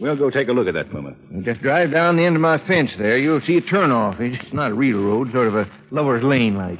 We'll 0.00 0.16
go 0.16 0.30
take 0.30 0.48
a 0.48 0.52
look 0.52 0.68
at 0.68 0.74
that 0.74 0.90
Plymouth. 0.90 1.16
Just 1.44 1.60
drive 1.60 1.90
down 1.90 2.16
the 2.16 2.24
end 2.24 2.36
of 2.36 2.42
my 2.42 2.58
fence 2.66 2.90
there. 2.98 3.18
You'll 3.18 3.40
see 3.46 3.56
a 3.56 3.62
turnoff. 3.62 4.20
It's 4.20 4.52
not 4.52 4.70
a 4.70 4.74
real 4.74 4.98
road, 4.98 5.32
sort 5.32 5.48
of 5.48 5.56
a 5.56 5.66
lover's 5.90 6.22
lane 6.22 6.56
like. 6.56 6.78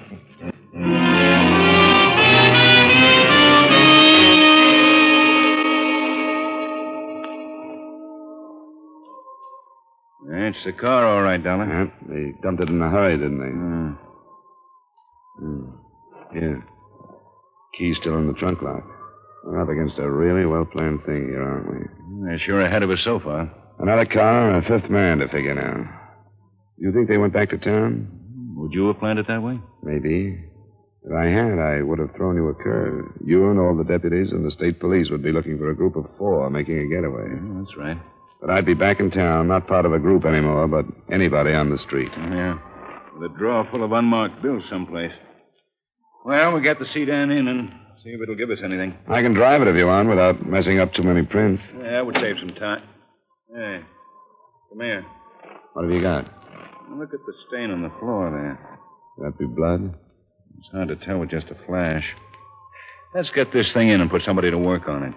That's 10.28 10.64
the 10.64 10.72
car, 10.72 11.06
all 11.06 11.22
right, 11.22 11.42
Dollar. 11.42 11.66
Yeah, 11.66 11.86
they 12.08 12.32
dumped 12.42 12.62
it 12.62 12.68
in 12.68 12.82
a 12.82 12.90
hurry, 12.90 13.16
didn't 13.16 13.38
they? 13.38 13.50
Hmm. 13.50 13.92
Hmm. 15.38 15.70
Yeah. 16.34 16.60
Key's 17.76 17.96
still 18.00 18.18
in 18.18 18.26
the 18.26 18.34
trunk 18.34 18.62
lock. 18.62 18.84
We're 19.44 19.60
up 19.62 19.68
against 19.68 19.98
a 19.98 20.10
really 20.10 20.46
well 20.46 20.64
planned 20.64 21.04
thing 21.04 21.28
here, 21.28 21.42
aren't 21.42 21.70
we? 21.70 22.26
They're 22.26 22.38
sure 22.38 22.60
ahead 22.60 22.82
of 22.82 22.90
us 22.90 23.00
so 23.04 23.20
far. 23.20 23.50
Another 23.78 24.04
car 24.04 24.50
and 24.50 24.64
a 24.64 24.68
fifth 24.68 24.90
man 24.90 25.18
to 25.18 25.28
figure 25.28 25.54
now. 25.54 25.88
You 26.78 26.92
think 26.92 27.08
they 27.08 27.16
went 27.16 27.32
back 27.32 27.50
to 27.50 27.58
town? 27.58 28.08
Would 28.56 28.72
you 28.72 28.88
have 28.88 28.98
planned 28.98 29.18
it 29.18 29.26
that 29.28 29.42
way? 29.42 29.58
Maybe. 29.82 30.44
If 31.04 31.12
I 31.12 31.26
had, 31.26 31.58
I 31.58 31.82
would 31.82 31.98
have 32.00 32.14
thrown 32.16 32.36
you 32.36 32.48
a 32.48 32.54
curve. 32.54 33.06
You 33.24 33.50
and 33.50 33.58
all 33.58 33.76
the 33.76 33.84
deputies 33.84 34.32
and 34.32 34.44
the 34.44 34.50
state 34.50 34.80
police 34.80 35.10
would 35.10 35.22
be 35.22 35.32
looking 35.32 35.56
for 35.56 35.70
a 35.70 35.76
group 35.76 35.96
of 35.96 36.06
four 36.18 36.50
making 36.50 36.78
a 36.78 36.88
getaway. 36.88 37.28
Yeah, 37.30 37.60
that's 37.62 37.76
right. 37.76 37.96
But 38.40 38.50
I'd 38.50 38.66
be 38.66 38.74
back 38.74 39.00
in 39.00 39.10
town, 39.10 39.48
not 39.48 39.66
part 39.66 39.86
of 39.86 39.92
a 39.92 39.98
group 39.98 40.24
anymore, 40.24 40.68
but 40.68 40.84
anybody 41.12 41.52
on 41.52 41.70
the 41.70 41.78
street. 41.78 42.10
Oh, 42.16 42.34
yeah. 42.34 42.58
With 43.16 43.32
a 43.32 43.38
drawer 43.38 43.66
full 43.70 43.84
of 43.84 43.92
unmarked 43.92 44.42
bills 44.42 44.62
someplace. 44.70 45.12
Well, 46.24 46.52
we 46.52 46.62
got 46.62 46.78
the 46.78 46.86
sedan 46.92 47.30
in 47.30 47.48
and 47.48 47.70
see 48.08 48.14
if 48.14 48.22
it'll 48.22 48.36
give 48.36 48.50
us 48.50 48.58
anything. 48.64 48.94
I 49.08 49.20
can 49.22 49.34
drive 49.34 49.60
it 49.62 49.68
if 49.68 49.76
you 49.76 49.86
want 49.86 50.08
without 50.08 50.46
messing 50.46 50.80
up 50.80 50.92
too 50.94 51.02
many 51.02 51.22
prints. 51.22 51.62
Yeah, 51.76 51.92
that 51.92 52.06
would 52.06 52.16
save 52.16 52.36
some 52.40 52.54
time. 52.54 52.82
Hey, 53.54 53.80
come 54.70 54.80
here. 54.80 55.04
What 55.74 55.84
have 55.84 55.92
you 55.92 56.00
got? 56.00 56.24
Look 56.90 57.12
at 57.12 57.20
the 57.26 57.34
stain 57.48 57.70
on 57.70 57.82
the 57.82 57.92
floor 58.00 58.30
there. 58.30 58.58
Could 59.16 59.26
that 59.26 59.38
be 59.38 59.44
blood? 59.44 59.94
It's 60.58 60.68
hard 60.72 60.88
to 60.88 60.96
tell 60.96 61.18
with 61.18 61.30
just 61.30 61.46
a 61.48 61.66
flash. 61.66 62.04
Let's 63.14 63.28
get 63.34 63.52
this 63.52 63.70
thing 63.74 63.88
in 63.88 64.00
and 64.00 64.10
put 64.10 64.22
somebody 64.22 64.50
to 64.50 64.58
work 64.58 64.88
on 64.88 65.02
it. 65.02 65.14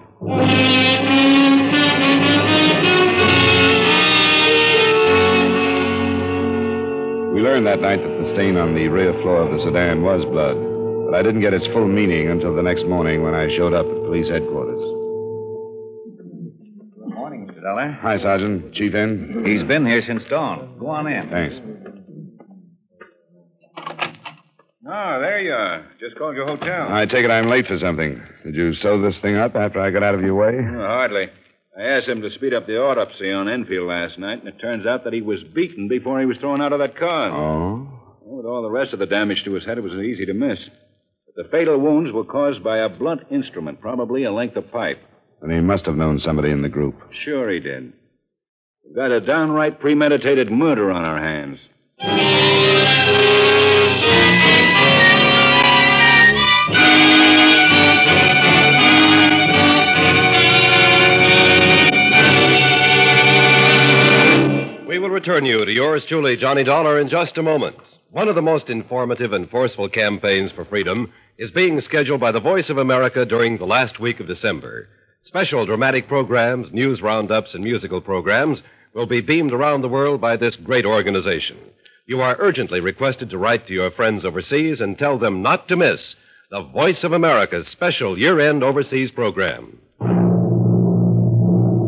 We 7.34 7.42
learned 7.42 7.66
that 7.68 7.80
night 7.80 8.02
that 8.04 8.22
the 8.22 8.32
stain 8.34 8.58
on 8.58 8.76
the 8.76 8.88
rear 8.88 9.14
floor 9.22 9.44
of 9.44 9.58
the 9.58 9.64
sedan 9.64 10.04
was 10.04 10.24
blood, 10.26 10.58
but 11.12 11.20
I 11.20 11.24
didn't 11.24 11.42
get 11.42 11.54
its 11.54 11.68
full 11.74 11.90
meaning 11.90 12.30
until 12.30 12.56
the 12.56 12.62
next 12.62 12.86
morning 12.86 13.22
when 13.22 13.34
I 13.34 13.54
showed 13.58 13.74
up 13.74 13.86
at 13.86 13.92
police 13.92 14.30
headquarters. 14.30 14.80
Good 16.96 17.14
morning, 17.14 17.48
Mr. 17.48 17.62
Dollar. 17.62 17.92
Hi, 18.02 18.18
Sergeant. 18.18 18.74
Chief 18.74 18.94
in? 18.96 19.44
He's 19.46 19.68
been 19.68 19.86
here 19.86 20.02
since 20.08 20.24
dawn. 20.30 20.78
Go 20.80 20.88
on 20.88 21.08
in. 21.08 21.30
Thanks. 21.30 21.56
Oh, 24.88 25.20
there 25.20 25.42
you 25.42 25.52
are. 25.52 25.86
Just 26.00 26.18
called 26.18 26.36
your 26.38 26.48
hotel. 26.48 26.88
I 26.90 27.06
take 27.06 27.26
it 27.26 27.30
I'm 27.30 27.50
late 27.50 27.68
for 27.68 27.78
something. 27.78 28.22
Did 28.46 28.56
you 28.56 28.74
sew 28.76 29.02
this 29.02 29.20
thing 29.22 29.36
up 29.36 29.54
after 29.56 29.82
I 29.82 29.92
got 29.92 30.04
out 30.04 30.16
of 30.16 30.22
your 30.22 30.36
way? 30.36 30.60
Oh, 30.60 30.80
hardly. 30.80 31.28
I 31.78 31.82
asked 31.84 32.08
him 32.08 32.22
to 32.22 32.32
speed 32.32 32.54
up 32.54 32.68
the 32.68 32.78
autopsy 32.78 33.34
on 33.34 33.50
Enfield 33.50 33.90
last 33.90 34.18
night, 34.18 34.40
and 34.40 34.48
it 34.48 34.60
turns 34.62 34.86
out 34.86 35.04
that 35.04 35.14
he 35.14 35.22
was 35.22 35.44
beaten 35.54 35.90
before 35.90 36.22
he 36.22 36.26
was 36.26 36.38
thrown 36.38 36.62
out 36.62 36.72
of 36.72 36.80
that 36.80 36.98
car. 36.98 37.32
Oh? 37.32 38.00
Well, 38.22 38.38
with 38.38 38.46
all 38.46 38.62
the 38.62 38.72
rest 38.72 38.94
of 38.94 39.00
the 39.00 39.06
damage 39.06 39.44
to 39.44 39.54
his 39.54 39.66
head, 39.66 39.78
it 39.78 39.84
was 39.84 39.92
easy 39.92 40.26
to 40.26 40.34
miss. 40.34 40.60
But 41.36 41.44
the 41.44 41.50
fatal 41.50 41.78
wounds 41.80 42.12
were 42.12 42.26
caused 42.26 42.64
by 42.64 42.80
a 42.80 42.90
blunt 42.90 43.22
instrument, 43.32 43.80
probably 43.80 44.24
a 44.24 44.32
length 44.32 44.56
of 44.58 44.72
pipe. 44.72 45.00
Then 45.42 45.52
he 45.52 45.62
must 45.62 45.86
have 45.86 45.96
known 45.96 46.20
somebody 46.20 46.52
in 46.52 46.62
the 46.62 46.70
group. 46.70 46.96
Sure 47.24 47.50
he 47.50 47.60
did. 47.60 47.94
We've 48.86 48.96
got 48.96 49.12
a 49.12 49.22
downright 49.22 49.80
premeditated 49.80 50.52
murder 50.52 50.92
on 50.92 51.04
our 51.06 51.20
hands. 51.20 51.60
We 64.88 65.00
will 65.00 65.10
return 65.10 65.46
you 65.46 65.64
to 65.64 65.72
yours 65.72 66.04
truly, 66.10 66.36
Johnny 66.36 66.64
Dollar, 66.66 67.00
in 67.00 67.08
just 67.08 67.38
a 67.38 67.44
moment. 67.44 67.78
One 68.12 68.28
of 68.28 68.36
the 68.36 68.42
most 68.42 68.70
informative 68.70 69.32
and 69.32 69.50
forceful 69.50 69.88
campaigns 69.88 70.52
for 70.52 70.66
freedom 70.66 71.14
is 71.38 71.50
being 71.50 71.80
scheduled 71.80 72.20
by 72.20 72.34
the 72.34 72.42
Voice 72.42 72.70
of 72.70 72.78
America 72.78 73.26
during 73.26 73.58
the 73.58 73.66
last 73.66 74.02
week 74.02 74.20
of 74.20 74.28
December. 74.28 74.90
Special 75.24 75.66
dramatic 75.66 76.10
programs, 76.10 76.68
news 76.74 77.02
roundups, 77.02 77.54
and 77.54 77.64
musical 77.64 78.02
programs 78.02 78.62
will 78.94 79.06
be 79.06 79.22
beamed 79.22 79.54
around 79.54 79.82
the 79.82 79.88
world 79.88 80.20
by 80.20 80.36
this 80.36 80.58
great 80.58 80.86
organization. 80.86 81.56
You 82.06 82.20
are 82.20 82.36
urgently 82.38 82.82
requested 82.82 83.30
to 83.30 83.38
write 83.38 83.66
to 83.68 83.74
your 83.74 83.92
friends 83.92 84.26
overseas 84.26 84.82
and 84.82 84.98
tell 84.98 85.18
them 85.18 85.42
not 85.42 85.70
to 85.70 85.78
miss 85.78 86.02
the 86.50 86.64
Voice 86.64 87.06
of 87.06 87.14
America's 87.14 87.68
special 87.72 88.20
year 88.20 88.42
end 88.42 88.62
overseas 88.62 89.10
program. 89.12 89.78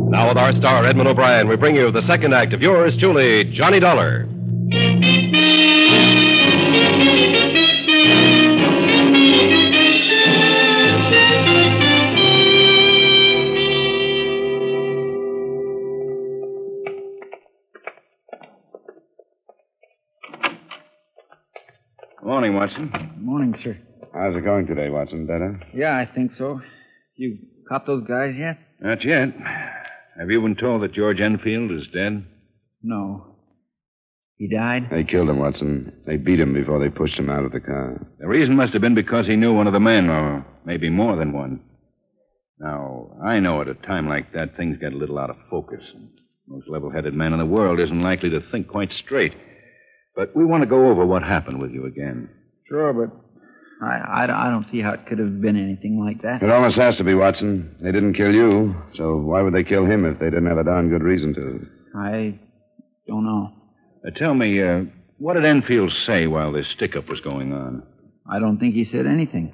Now, 0.09 0.29
with 0.29 0.37
our 0.37 0.55
star, 0.55 0.85
Edmund 0.85 1.09
O'Brien, 1.09 1.49
we 1.49 1.57
bring 1.57 1.75
you 1.75 1.91
the 1.91 2.07
second 2.07 2.33
act 2.33 2.53
of 2.53 2.61
yours 2.61 2.95
truly, 2.97 3.51
Johnny 3.53 3.81
Dollar. 3.81 4.25
Morning, 22.43 22.59
Watson. 22.59 22.89
Good 22.91 23.23
Morning, 23.23 23.55
sir. 23.63 23.77
How's 24.13 24.35
it 24.35 24.43
going 24.43 24.67
today, 24.67 24.89
Watson? 24.89 25.25
Better? 25.25 25.61
Yeah, 25.73 25.95
I 25.95 26.05
think 26.13 26.31
so. 26.37 26.59
You 27.15 27.37
caught 27.69 27.85
those 27.85 28.05
guys 28.05 28.35
yet? 28.37 28.57
Not 28.81 29.01
yet. 29.05 29.29
Have 30.19 30.29
you 30.29 30.41
been 30.41 30.57
told 30.57 30.83
that 30.83 30.91
George 30.91 31.21
Enfield 31.21 31.71
is 31.71 31.87
dead? 31.93 32.25
No. 32.81 33.37
He 34.35 34.49
died? 34.49 34.89
They 34.91 35.05
killed 35.05 35.29
him, 35.29 35.39
Watson. 35.39 35.93
They 36.05 36.17
beat 36.17 36.41
him 36.41 36.53
before 36.53 36.81
they 36.81 36.89
pushed 36.89 37.17
him 37.17 37.29
out 37.29 37.45
of 37.45 37.53
the 37.53 37.61
car. 37.61 38.05
The 38.19 38.27
reason 38.27 38.57
must 38.57 38.73
have 38.73 38.81
been 38.81 38.93
because 38.93 39.25
he 39.25 39.37
knew 39.37 39.53
one 39.53 39.67
of 39.67 39.73
the 39.73 39.79
men, 39.79 40.09
or 40.09 40.45
maybe 40.65 40.89
more 40.89 41.15
than 41.15 41.31
one. 41.31 41.61
Now, 42.59 43.15
I 43.25 43.39
know 43.39 43.61
at 43.61 43.69
a 43.69 43.73
time 43.73 44.09
like 44.09 44.33
that, 44.33 44.57
things 44.57 44.79
get 44.81 44.91
a 44.91 44.97
little 44.97 45.17
out 45.17 45.29
of 45.29 45.37
focus. 45.49 45.79
And 45.95 46.09
most 46.47 46.67
level 46.67 46.91
headed 46.91 47.13
man 47.13 47.31
in 47.31 47.39
the 47.39 47.45
world 47.45 47.79
isn't 47.79 48.01
likely 48.01 48.31
to 48.31 48.41
think 48.51 48.67
quite 48.67 48.91
straight. 48.91 49.31
But 50.15 50.35
we 50.35 50.45
want 50.45 50.61
to 50.63 50.69
go 50.69 50.89
over 50.89 51.05
what 51.05 51.23
happened 51.23 51.59
with 51.59 51.71
you 51.71 51.85
again. 51.85 52.29
Sure, 52.67 52.93
but 52.93 53.15
I, 53.85 54.25
I, 54.25 54.47
I 54.47 54.49
don't 54.49 54.65
see 54.71 54.81
how 54.81 54.91
it 54.93 55.05
could 55.07 55.19
have 55.19 55.41
been 55.41 55.57
anything 55.57 55.99
like 56.03 56.21
that. 56.21 56.43
It 56.43 56.49
almost 56.51 56.77
has 56.77 56.95
to 56.97 57.03
be, 57.03 57.13
Watson. 57.13 57.75
They 57.81 57.91
didn't 57.91 58.13
kill 58.13 58.31
you, 58.31 58.75
so 58.93 59.17
why 59.17 59.41
would 59.41 59.53
they 59.53 59.63
kill 59.63 59.85
him 59.85 60.05
if 60.05 60.19
they 60.19 60.25
didn't 60.29 60.47
have 60.47 60.57
a 60.57 60.63
darn 60.63 60.89
good 60.89 61.03
reason 61.03 61.33
to? 61.33 61.99
I 61.99 62.39
don't 63.07 63.25
know. 63.25 63.51
Uh, 64.05 64.11
tell 64.15 64.33
me, 64.33 64.61
uh, 64.61 64.83
what 65.17 65.33
did 65.33 65.45
Enfield 65.45 65.91
say 66.05 66.27
while 66.27 66.51
this 66.51 66.67
stick 66.75 66.95
up 66.95 67.09
was 67.09 67.19
going 67.21 67.53
on? 67.53 67.83
I 68.29 68.39
don't 68.39 68.59
think 68.59 68.75
he 68.75 68.85
said 68.85 69.05
anything. 69.05 69.53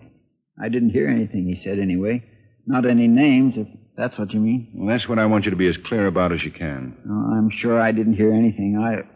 I 0.62 0.70
didn't 0.70 0.92
hear 0.92 1.08
anything 1.08 1.48
he 1.48 1.64
said 1.64 1.80
anyway. 1.80 2.24
Not 2.68 2.86
any 2.86 3.08
names, 3.08 3.54
if 3.58 3.68
that's 3.98 4.18
what 4.20 4.32
you 4.34 4.40
mean. 4.40 4.72
Well, 4.76 4.96
that's 4.96 5.08
what 5.10 5.20
I 5.20 5.26
want 5.26 5.46
you 5.46 5.52
to 5.52 5.58
be 5.58 5.70
as 5.70 5.78
clear 5.86 6.08
about 6.08 6.32
as 6.32 6.44
you 6.44 6.52
can. 6.52 6.96
Oh, 7.10 7.34
I'm 7.38 7.50
sure 7.62 7.82
I 7.82 7.92
didn't 7.92 8.14
hear 8.16 8.34
anything. 8.34 8.78
I 8.78 9.08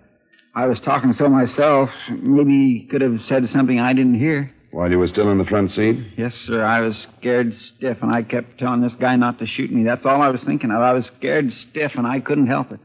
I 0.56 0.68
was 0.68 0.80
talking 0.86 1.16
so 1.18 1.30
myself. 1.30 1.90
Maybe 2.10 2.52
he 2.52 2.88
could 2.90 3.02
have 3.02 3.20
said 3.28 3.44
something 3.52 3.80
I 3.80 3.94
didn't 3.94 4.20
hear. 4.20 4.52
While 4.72 4.90
you 4.90 5.00
were 5.00 5.08
still 5.08 5.32
in 5.32 5.38
the 5.38 5.46
front 5.46 5.72
seat? 5.72 5.98
Yes, 6.18 6.34
sir. 6.46 6.64
I 6.64 6.82
was 6.82 6.96
scared 7.20 7.54
stiff, 7.78 7.98
and 8.02 8.12
I 8.12 8.24
kept 8.24 8.60
telling 8.60 8.82
this 8.82 8.94
guy 9.00 9.16
not 9.16 9.40
to 9.40 9.48
shoot 9.48 9.72
me. 9.72 9.84
That's 9.84 10.06
all 10.06 10.22
I 10.22 10.30
was 10.30 10.42
thinking 10.46 10.72
of. 10.72 10.82
I 10.82 10.94
was 10.94 11.06
scared 11.18 11.52
stiff, 11.70 11.92
and 11.96 12.08
I 12.08 12.20
couldn't 12.20 12.48
help 12.48 12.72
it. 12.72 12.80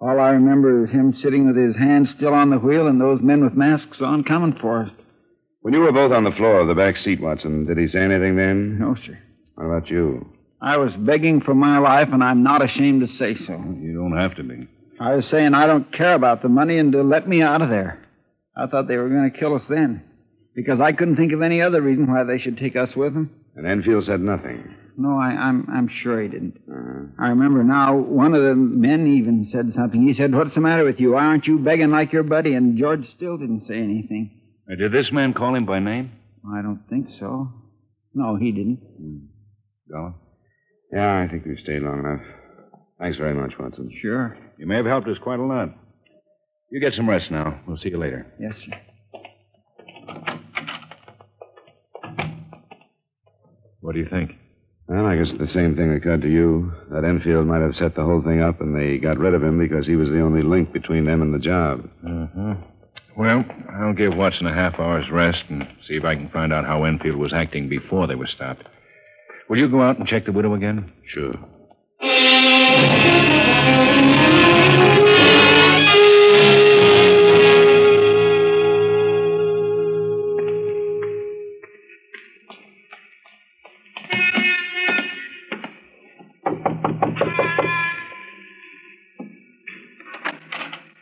All 0.00 0.20
I 0.20 0.30
remember 0.30 0.84
is 0.84 0.90
him 0.90 1.14
sitting 1.22 1.46
with 1.46 1.56
his 1.56 1.76
hands 1.76 2.10
still 2.16 2.34
on 2.34 2.50
the 2.50 2.58
wheel 2.58 2.88
and 2.88 3.00
those 3.00 3.20
men 3.20 3.42
with 3.42 3.54
masks 3.54 4.00
on 4.00 4.22
coming 4.24 4.56
for 4.60 4.84
us. 4.84 4.90
When 5.62 5.72
you 5.72 5.80
were 5.80 5.92
both 5.92 6.12
on 6.12 6.24
the 6.24 6.32
floor 6.32 6.60
of 6.60 6.68
the 6.68 6.74
back 6.74 6.96
seat, 6.96 7.20
Watson, 7.20 7.64
did 7.64 7.78
he 7.78 7.88
say 7.88 8.00
anything 8.00 8.36
then? 8.36 8.78
No, 8.78 8.96
sir. 9.06 9.18
What 9.54 9.64
about 9.66 9.88
you? 9.88 10.26
I 10.60 10.76
was 10.76 10.92
begging 10.98 11.40
for 11.40 11.54
my 11.54 11.78
life, 11.78 12.08
and 12.12 12.22
I'm 12.22 12.42
not 12.42 12.62
ashamed 12.62 13.00
to 13.00 13.16
say 13.16 13.34
so. 13.46 13.52
You 13.80 13.94
don't 13.94 14.16
have 14.16 14.36
to 14.36 14.42
be. 14.42 14.68
I 15.04 15.16
was 15.16 15.26
saying 15.30 15.52
I 15.52 15.66
don't 15.66 15.92
care 15.92 16.14
about 16.14 16.40
the 16.40 16.48
money 16.48 16.78
and 16.78 16.90
to 16.92 17.02
let 17.02 17.28
me 17.28 17.42
out 17.42 17.60
of 17.60 17.68
there. 17.68 18.02
I 18.56 18.66
thought 18.66 18.88
they 18.88 18.96
were 18.96 19.10
going 19.10 19.30
to 19.30 19.38
kill 19.38 19.54
us 19.54 19.62
then, 19.68 20.02
because 20.56 20.80
I 20.80 20.92
couldn't 20.92 21.16
think 21.16 21.32
of 21.32 21.42
any 21.42 21.60
other 21.60 21.82
reason 21.82 22.06
why 22.06 22.24
they 22.24 22.38
should 22.38 22.56
take 22.56 22.74
us 22.74 22.88
with 22.96 23.12
them. 23.12 23.30
And 23.54 23.66
Enfield 23.66 24.04
said 24.04 24.20
nothing. 24.20 24.74
No, 24.96 25.18
I, 25.18 25.26
I'm 25.26 25.66
I'm 25.70 25.90
sure 26.02 26.22
he 26.22 26.28
didn't. 26.28 26.58
I 27.18 27.28
remember 27.28 27.62
now. 27.64 27.96
One 27.96 28.32
of 28.32 28.42
the 28.42 28.54
men 28.54 29.06
even 29.08 29.48
said 29.52 29.72
something. 29.74 30.06
He 30.06 30.14
said, 30.14 30.32
"What's 30.32 30.54
the 30.54 30.60
matter 30.60 30.84
with 30.84 31.00
you? 31.00 31.12
Why 31.12 31.24
aren't 31.24 31.46
you 31.46 31.58
begging 31.58 31.90
like 31.90 32.12
your 32.12 32.22
buddy?" 32.22 32.54
And 32.54 32.78
George 32.78 33.04
still 33.14 33.36
didn't 33.36 33.66
say 33.66 33.74
anything. 33.74 34.40
Uh, 34.70 34.76
did 34.76 34.92
this 34.92 35.10
man 35.12 35.34
call 35.34 35.54
him 35.54 35.66
by 35.66 35.80
name? 35.80 36.12
I 36.48 36.62
don't 36.62 36.82
think 36.88 37.08
so. 37.18 37.52
No, 38.14 38.36
he 38.36 38.52
didn't. 38.52 38.80
Dollar? 39.90 40.14
Yeah, 40.92 41.24
I 41.24 41.28
think 41.28 41.44
we've 41.44 41.58
stayed 41.58 41.82
long 41.82 41.98
enough. 41.98 42.24
Thanks 43.04 43.18
very 43.18 43.34
much, 43.34 43.52
Watson. 43.60 43.90
Sure. 44.00 44.34
You 44.56 44.66
may 44.66 44.76
have 44.76 44.86
helped 44.86 45.06
us 45.08 45.18
quite 45.22 45.38
a 45.38 45.44
lot. 45.44 45.68
You 46.70 46.80
get 46.80 46.94
some 46.94 47.06
rest 47.06 47.30
now. 47.30 47.60
We'll 47.68 47.76
see 47.76 47.90
you 47.90 47.98
later. 47.98 48.26
Yes, 48.40 48.54
sir. 48.64 48.80
What 53.82 53.92
do 53.92 53.98
you 54.00 54.08
think? 54.08 54.30
Well, 54.88 55.04
I 55.04 55.16
guess 55.16 55.30
the 55.38 55.48
same 55.48 55.76
thing 55.76 55.92
occurred 55.92 56.22
to 56.22 56.30
you. 56.30 56.72
That 56.90 57.04
Enfield 57.04 57.46
might 57.46 57.60
have 57.60 57.74
set 57.74 57.94
the 57.94 58.02
whole 58.02 58.22
thing 58.22 58.40
up, 58.40 58.62
and 58.62 58.74
they 58.74 58.96
got 58.96 59.18
rid 59.18 59.34
of 59.34 59.42
him 59.42 59.58
because 59.58 59.86
he 59.86 59.96
was 59.96 60.08
the 60.08 60.22
only 60.22 60.40
link 60.40 60.72
between 60.72 61.04
them 61.04 61.20
and 61.20 61.34
the 61.34 61.38
job. 61.38 61.86
Uh-huh. 62.08 62.54
Well, 63.18 63.44
I'll 63.70 63.92
give 63.92 64.16
Watson 64.16 64.46
a 64.46 64.54
half 64.54 64.80
hour's 64.80 65.10
rest 65.10 65.42
and 65.50 65.62
see 65.86 65.96
if 65.96 66.04
I 66.04 66.14
can 66.14 66.30
find 66.30 66.54
out 66.54 66.64
how 66.64 66.84
Enfield 66.84 67.16
was 67.16 67.34
acting 67.34 67.68
before 67.68 68.06
they 68.06 68.14
were 68.14 68.26
stopped. 68.34 68.62
Will 69.50 69.58
you 69.58 69.68
go 69.68 69.82
out 69.82 69.98
and 69.98 70.08
check 70.08 70.24
the 70.24 70.32
widow 70.32 70.54
again? 70.54 70.90
Sure. 71.06 71.34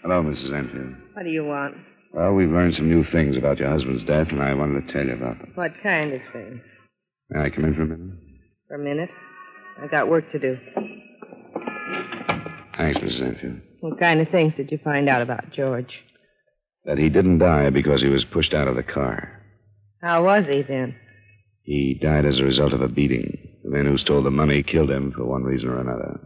Hello, 0.02 0.20
Mrs. 0.22 0.52
Enfield. 0.52 0.94
What 1.14 1.22
do 1.22 1.30
you 1.30 1.44
want? 1.44 1.74
Well, 2.12 2.34
we've 2.34 2.50
learned 2.50 2.74
some 2.74 2.90
new 2.90 3.02
things 3.12 3.36
about 3.38 3.58
your 3.58 3.70
husband's 3.70 4.04
death, 4.04 4.26
and 4.30 4.42
I 4.42 4.52
wanted 4.52 4.86
to 4.86 4.92
tell 4.92 5.06
you 5.06 5.14
about 5.14 5.38
them. 5.38 5.52
What 5.54 5.70
kind 5.82 6.12
of 6.12 6.20
things? 6.34 6.60
May 7.30 7.40
I 7.40 7.48
come 7.50 7.64
in 7.64 7.74
for 7.74 7.82
a 7.82 7.86
minute? 7.86 8.18
For 8.68 8.74
a 8.74 8.78
minute. 8.78 9.10
I 9.82 9.86
got 9.86 10.10
work 10.10 10.30
to 10.32 10.38
do. 10.38 10.58
Thanks, 12.76 12.98
Mrs. 13.00 13.22
Enfield. 13.22 13.60
What 13.80 13.98
kind 13.98 14.20
of 14.20 14.28
things 14.28 14.54
did 14.56 14.70
you 14.72 14.78
find 14.82 15.08
out 15.08 15.22
about 15.22 15.52
George? 15.52 15.92
That 16.84 16.98
he 16.98 17.08
didn't 17.08 17.38
die 17.38 17.70
because 17.70 18.02
he 18.02 18.08
was 18.08 18.24
pushed 18.32 18.54
out 18.54 18.68
of 18.68 18.76
the 18.76 18.82
car. 18.82 19.40
How 20.00 20.24
was 20.24 20.44
he 20.48 20.62
then? 20.62 20.96
He 21.62 21.98
died 22.02 22.26
as 22.26 22.38
a 22.38 22.44
result 22.44 22.72
of 22.72 22.80
a 22.80 22.88
beating. 22.88 23.58
The 23.62 23.70
men 23.70 23.86
who 23.86 23.98
stole 23.98 24.22
the 24.22 24.30
money 24.30 24.62
killed 24.62 24.90
him 24.90 25.12
for 25.12 25.24
one 25.24 25.44
reason 25.44 25.68
or 25.68 25.80
another. 25.80 26.20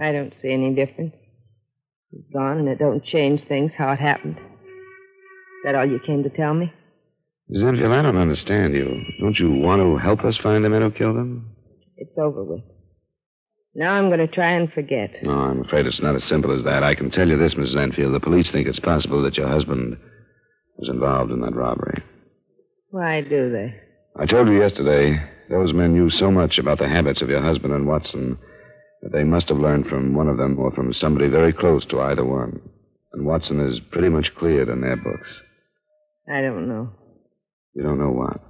I 0.00 0.12
don't 0.12 0.32
see 0.40 0.52
any 0.52 0.74
difference. 0.74 1.14
He's 2.12 2.24
gone, 2.32 2.58
and 2.58 2.68
it 2.68 2.78
don't 2.78 3.04
change 3.04 3.40
things 3.48 3.72
how 3.76 3.90
it 3.92 3.98
happened. 3.98 4.36
Is 4.36 5.64
that 5.64 5.74
all 5.74 5.86
you 5.86 6.00
came 6.06 6.22
to 6.22 6.30
tell 6.30 6.54
me? 6.54 6.72
Mrs. 7.50 7.68
Enfield, 7.68 7.92
I 7.92 8.02
don't 8.02 8.16
understand 8.16 8.74
you. 8.74 9.02
Don't 9.20 9.38
you 9.38 9.50
want 9.50 9.80
to 9.80 9.96
help 9.96 10.24
us 10.24 10.38
find 10.40 10.64
the 10.64 10.68
men 10.68 10.82
who 10.82 10.90
killed 10.92 11.16
him? 11.16 11.50
It's 11.96 12.16
over 12.16 12.44
with. 12.44 12.62
Now 13.74 13.92
I'm 13.92 14.08
going 14.08 14.18
to 14.18 14.26
try 14.26 14.52
and 14.52 14.70
forget. 14.72 15.10
No, 15.22 15.30
I'm 15.30 15.64
afraid 15.64 15.86
it's 15.86 16.02
not 16.02 16.16
as 16.16 16.24
simple 16.28 16.56
as 16.56 16.64
that. 16.64 16.82
I 16.82 16.94
can 16.94 17.10
tell 17.10 17.28
you 17.28 17.38
this, 17.38 17.54
Mrs. 17.54 17.80
Enfield. 17.80 18.14
The 18.14 18.20
police 18.20 18.50
think 18.50 18.66
it's 18.66 18.80
possible 18.80 19.22
that 19.22 19.36
your 19.36 19.48
husband 19.48 19.96
was 20.76 20.88
involved 20.88 21.30
in 21.30 21.40
that 21.40 21.54
robbery. 21.54 22.02
Why 22.90 23.20
do 23.20 23.50
they? 23.52 23.74
I 24.20 24.26
told 24.26 24.48
you 24.48 24.60
yesterday, 24.60 25.22
those 25.48 25.72
men 25.72 25.94
knew 25.94 26.10
so 26.10 26.30
much 26.30 26.58
about 26.58 26.78
the 26.78 26.88
habits 26.88 27.22
of 27.22 27.28
your 27.28 27.42
husband 27.42 27.72
and 27.72 27.86
Watson 27.86 28.38
that 29.02 29.12
they 29.12 29.24
must 29.24 29.48
have 29.48 29.58
learned 29.58 29.86
from 29.86 30.14
one 30.14 30.28
of 30.28 30.36
them 30.36 30.58
or 30.58 30.72
from 30.72 30.92
somebody 30.92 31.28
very 31.28 31.52
close 31.52 31.86
to 31.86 32.00
either 32.00 32.24
one. 32.24 32.60
And 33.12 33.24
Watson 33.24 33.60
is 33.60 33.80
pretty 33.92 34.08
much 34.08 34.34
cleared 34.36 34.68
in 34.68 34.80
their 34.80 34.96
books. 34.96 35.28
I 36.28 36.40
don't 36.40 36.68
know. 36.68 36.90
You 37.74 37.84
don't 37.84 37.98
know 37.98 38.10
what? 38.10 38.40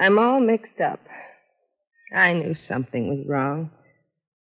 I'm 0.00 0.18
all 0.18 0.40
mixed 0.40 0.80
up. 0.80 1.00
I 2.14 2.32
knew 2.32 2.54
something 2.68 3.08
was 3.08 3.26
wrong. 3.28 3.70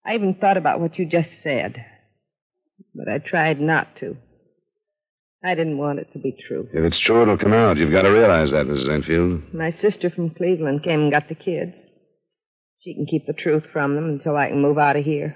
I 0.06 0.16
even 0.16 0.36
thought 0.36 0.58
about 0.58 0.80
what 0.80 0.98
you 0.98 1.06
just 1.06 1.30
said. 1.44 1.76
But 2.96 3.08
I 3.08 3.20
tried 3.20 3.60
not 3.60 3.96
to. 4.00 4.18
I 5.44 5.56
didn't 5.56 5.78
want 5.78 6.00
it 6.00 6.08
to 6.14 6.20
be 6.20 6.36
true. 6.48 6.68
If 6.74 6.84
it's 6.86 7.00
true, 7.06 7.22
it'll 7.22 7.38
come 7.38 7.54
out. 7.54 7.78
You've 7.78 7.92
got 7.92 8.04
to 8.04 8.10
realize 8.10 8.52
that, 8.52 8.66
Mrs. 8.66 8.90
Enfield. 8.90 9.54
My 9.54 9.72
sister 9.82 10.10
from 10.10 10.30
Cleveland 10.30 10.84
came 10.84 11.02
and 11.02 11.12
got 11.12 11.28
the 11.28 11.36
kids. 11.36 11.74
She 12.82 12.94
can 12.94 13.06
keep 13.06 13.26
the 13.28 13.34
truth 13.34 13.64
from 13.72 13.96
them 13.96 14.06
until 14.06 14.38
I 14.38 14.50
can 14.50 14.62
move 14.62 14.78
out 14.78 14.96
of 14.96 15.04
here. 15.04 15.36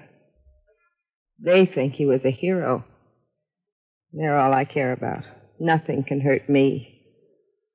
They 1.42 1.66
think 1.66 1.94
he 1.94 2.06
was 2.06 2.20
a 2.24 2.30
hero. 2.30 2.84
They're 4.12 4.38
all 4.38 4.52
I 4.52 4.64
care 4.64 4.92
about. 4.92 5.24
Nothing 5.60 6.04
can 6.06 6.20
hurt 6.20 6.48
me 6.48 6.94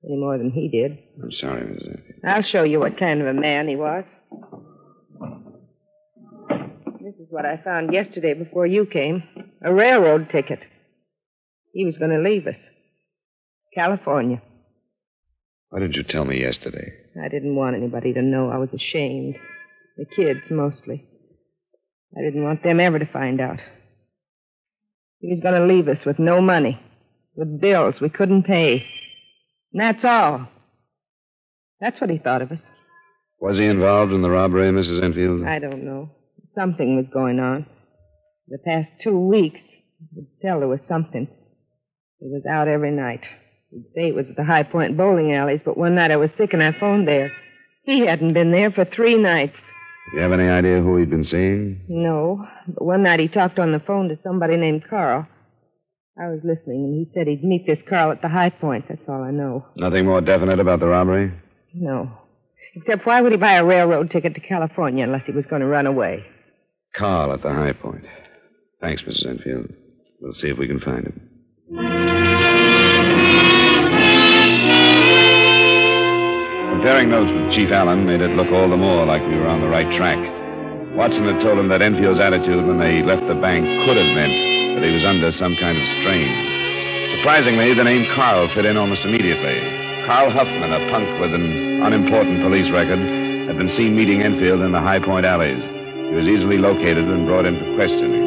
any 0.03 0.17
more 0.17 0.37
than 0.37 0.51
he 0.51 0.69
did. 0.69 0.97
I'm 1.21 1.31
sorry, 1.31 1.63
Mrs. 1.63 1.87
Enfield. 1.87 2.19
I'll 2.25 2.43
show 2.43 2.63
you 2.63 2.79
what 2.79 2.97
kind 2.97 3.21
of 3.21 3.27
a 3.27 3.33
man 3.33 3.67
he 3.67 3.75
was. 3.75 4.05
This 7.13 7.27
is 7.27 7.31
what 7.31 7.45
I 7.45 7.61
found 7.63 7.93
yesterday 7.93 8.33
before 8.33 8.65
you 8.65 8.87
came 8.87 9.21
a 9.63 9.71
railroad 9.71 10.29
ticket. 10.31 10.59
He 11.71 11.85
was 11.85 11.95
going 11.97 12.09
to 12.09 12.17
leave 12.17 12.47
us. 12.47 12.55
California. 13.75 14.41
Why 15.69 15.79
didn't 15.79 15.95
you 15.95 16.03
tell 16.03 16.25
me 16.25 16.41
yesterday? 16.41 16.91
I 17.23 17.29
didn't 17.29 17.55
want 17.55 17.75
anybody 17.75 18.13
to 18.13 18.21
know 18.23 18.49
I 18.49 18.57
was 18.57 18.69
ashamed. 18.73 19.35
The 19.95 20.05
kids, 20.15 20.39
mostly. 20.49 21.05
I 22.17 22.21
didn't 22.23 22.43
want 22.43 22.63
them 22.63 22.79
ever 22.79 22.97
to 22.97 23.05
find 23.05 23.39
out. 23.39 23.59
He 25.19 25.31
was 25.31 25.39
going 25.39 25.61
to 25.61 25.71
leave 25.71 25.87
us 25.87 26.03
with 26.07 26.17
no 26.17 26.41
money, 26.41 26.79
with 27.35 27.61
bills 27.61 27.95
we 28.01 28.09
couldn't 28.09 28.43
pay. 28.43 28.87
And 29.71 29.81
that's 29.81 30.03
all. 30.03 30.47
That's 31.79 32.01
what 32.01 32.09
he 32.09 32.17
thought 32.17 32.41
of 32.41 32.51
us. 32.51 32.59
Was 33.39 33.59
he 33.59 33.65
involved 33.65 34.13
in 34.13 34.23
the 34.23 34.31
robbery, 34.31 34.71
Mrs. 34.71 35.03
Enfield? 35.03 35.45
I 35.45 35.59
don't 35.59 35.85
know. 35.85 36.09
Something 36.55 36.95
was 36.95 37.05
going 37.11 37.39
on. 37.39 37.65
The 38.47 38.59
past 38.59 38.89
two 39.03 39.17
weeks, 39.17 39.59
I 39.59 40.15
could 40.15 40.27
tell 40.41 40.59
there 40.59 40.67
was 40.67 40.79
something. 40.87 41.27
He 42.19 42.27
was 42.27 42.43
out 42.49 42.67
every 42.67 42.91
night. 42.91 43.21
He'd 43.71 43.85
say 43.95 44.07
it 44.09 44.15
was 44.15 44.27
at 44.29 44.35
the 44.35 44.43
High 44.43 44.63
Point 44.63 44.97
bowling 44.97 45.33
alleys, 45.33 45.61
but 45.65 45.77
one 45.77 45.95
night 45.95 46.11
I 46.11 46.17
was 46.17 46.29
sick 46.37 46.53
and 46.53 46.61
I 46.61 46.71
phoned 46.79 47.07
there. 47.07 47.31
He 47.83 48.05
hadn't 48.05 48.33
been 48.33 48.51
there 48.51 48.71
for 48.71 48.85
three 48.85 49.17
nights. 49.17 49.55
Do 50.11 50.17
you 50.17 50.23
have 50.23 50.31
any 50.31 50.47
idea 50.47 50.81
who 50.81 50.97
he'd 50.97 51.09
been 51.09 51.23
seeing? 51.25 51.85
No, 51.87 52.45
but 52.67 52.85
one 52.85 53.03
night 53.03 53.19
he 53.19 53.27
talked 53.27 53.57
on 53.57 53.71
the 53.71 53.79
phone 53.79 54.09
to 54.09 54.19
somebody 54.23 54.57
named 54.57 54.83
Carl. 54.89 55.27
I 56.17 56.27
was 56.27 56.41
listening, 56.43 56.83
and 56.83 56.93
he 56.93 57.11
said 57.13 57.25
he'd 57.27 57.43
meet 57.43 57.65
this 57.65 57.79
Carl 57.89 58.11
at 58.11 58.21
the 58.21 58.29
High 58.29 58.51
Point. 58.51 58.85
That's 58.87 59.01
all 59.07 59.23
I 59.23 59.31
know. 59.31 59.65
Nothing 59.75 60.05
more 60.05 60.21
definite 60.21 60.59
about 60.59 60.79
the 60.79 60.85
robbery? 60.87 61.33
No. 61.73 62.11
Except 62.75 63.05
why 63.05 63.21
would 63.21 63.31
he 63.31 63.37
buy 63.37 63.53
a 63.53 63.65
railroad 63.65 64.11
ticket 64.11 64.35
to 64.35 64.39
California 64.39 65.03
unless 65.03 65.25
he 65.25 65.31
was 65.31 65.45
going 65.47 65.61
to 65.61 65.67
run 65.67 65.87
away? 65.87 66.23
Carl 66.95 67.33
at 67.33 67.41
the 67.41 67.49
High 67.49 67.73
Point. 67.73 68.05
Thanks, 68.79 69.01
Mrs. 69.01 69.25
Enfield. 69.25 69.73
We'll 70.21 70.33
see 70.35 70.47
if 70.47 70.57
we 70.57 70.67
can 70.67 70.79
find 70.79 71.07
him. 71.07 71.29
Comparing 76.69 77.09
notes 77.09 77.31
with 77.31 77.55
Chief 77.55 77.71
Allen 77.71 78.05
made 78.05 78.21
it 78.21 78.35
look 78.37 78.51
all 78.53 78.69
the 78.69 78.77
more 78.77 79.05
like 79.05 79.21
we 79.25 79.35
were 79.35 79.47
on 79.47 79.61
the 79.61 79.71
right 79.71 79.89
track. 79.97 80.19
Watson 80.93 81.25
had 81.25 81.41
told 81.41 81.57
him 81.57 81.69
that 81.73 81.81
Enfield's 81.81 82.19
attitude 82.19 82.67
when 82.67 82.77
they 82.77 83.01
left 83.01 83.25
the 83.25 83.39
bank 83.41 83.65
could 83.87 83.97
have 83.97 84.11
meant 84.13 84.35
that 84.77 84.85
he 84.85 84.93
was 84.93 85.05
under 85.07 85.33
some 85.33 85.57
kind 85.57 85.73
of 85.73 85.85
strain. 85.97 86.29
Surprisingly, 87.17 87.73
the 87.73 87.87
name 87.87 88.05
Carl 88.13 88.51
fit 88.53 88.65
in 88.69 88.77
almost 88.77 89.01
immediately. 89.01 89.57
Carl 90.05 90.29
Huffman, 90.29 90.69
a 90.75 90.81
punk 90.91 91.07
with 91.17 91.33
an 91.33 91.81
unimportant 91.81 92.43
police 92.43 92.69
record, 92.69 92.99
had 93.47 93.57
been 93.57 93.73
seen 93.73 93.95
meeting 93.95 94.21
Enfield 94.21 94.61
in 94.61 94.71
the 94.71 94.83
High 94.83 94.99
Point 94.99 95.25
alleys. 95.25 95.63
He 96.09 96.15
was 96.15 96.27
easily 96.27 96.57
located 96.57 97.05
and 97.05 97.25
brought 97.25 97.45
in 97.45 97.57
for 97.57 97.75
questioning. 97.75 98.21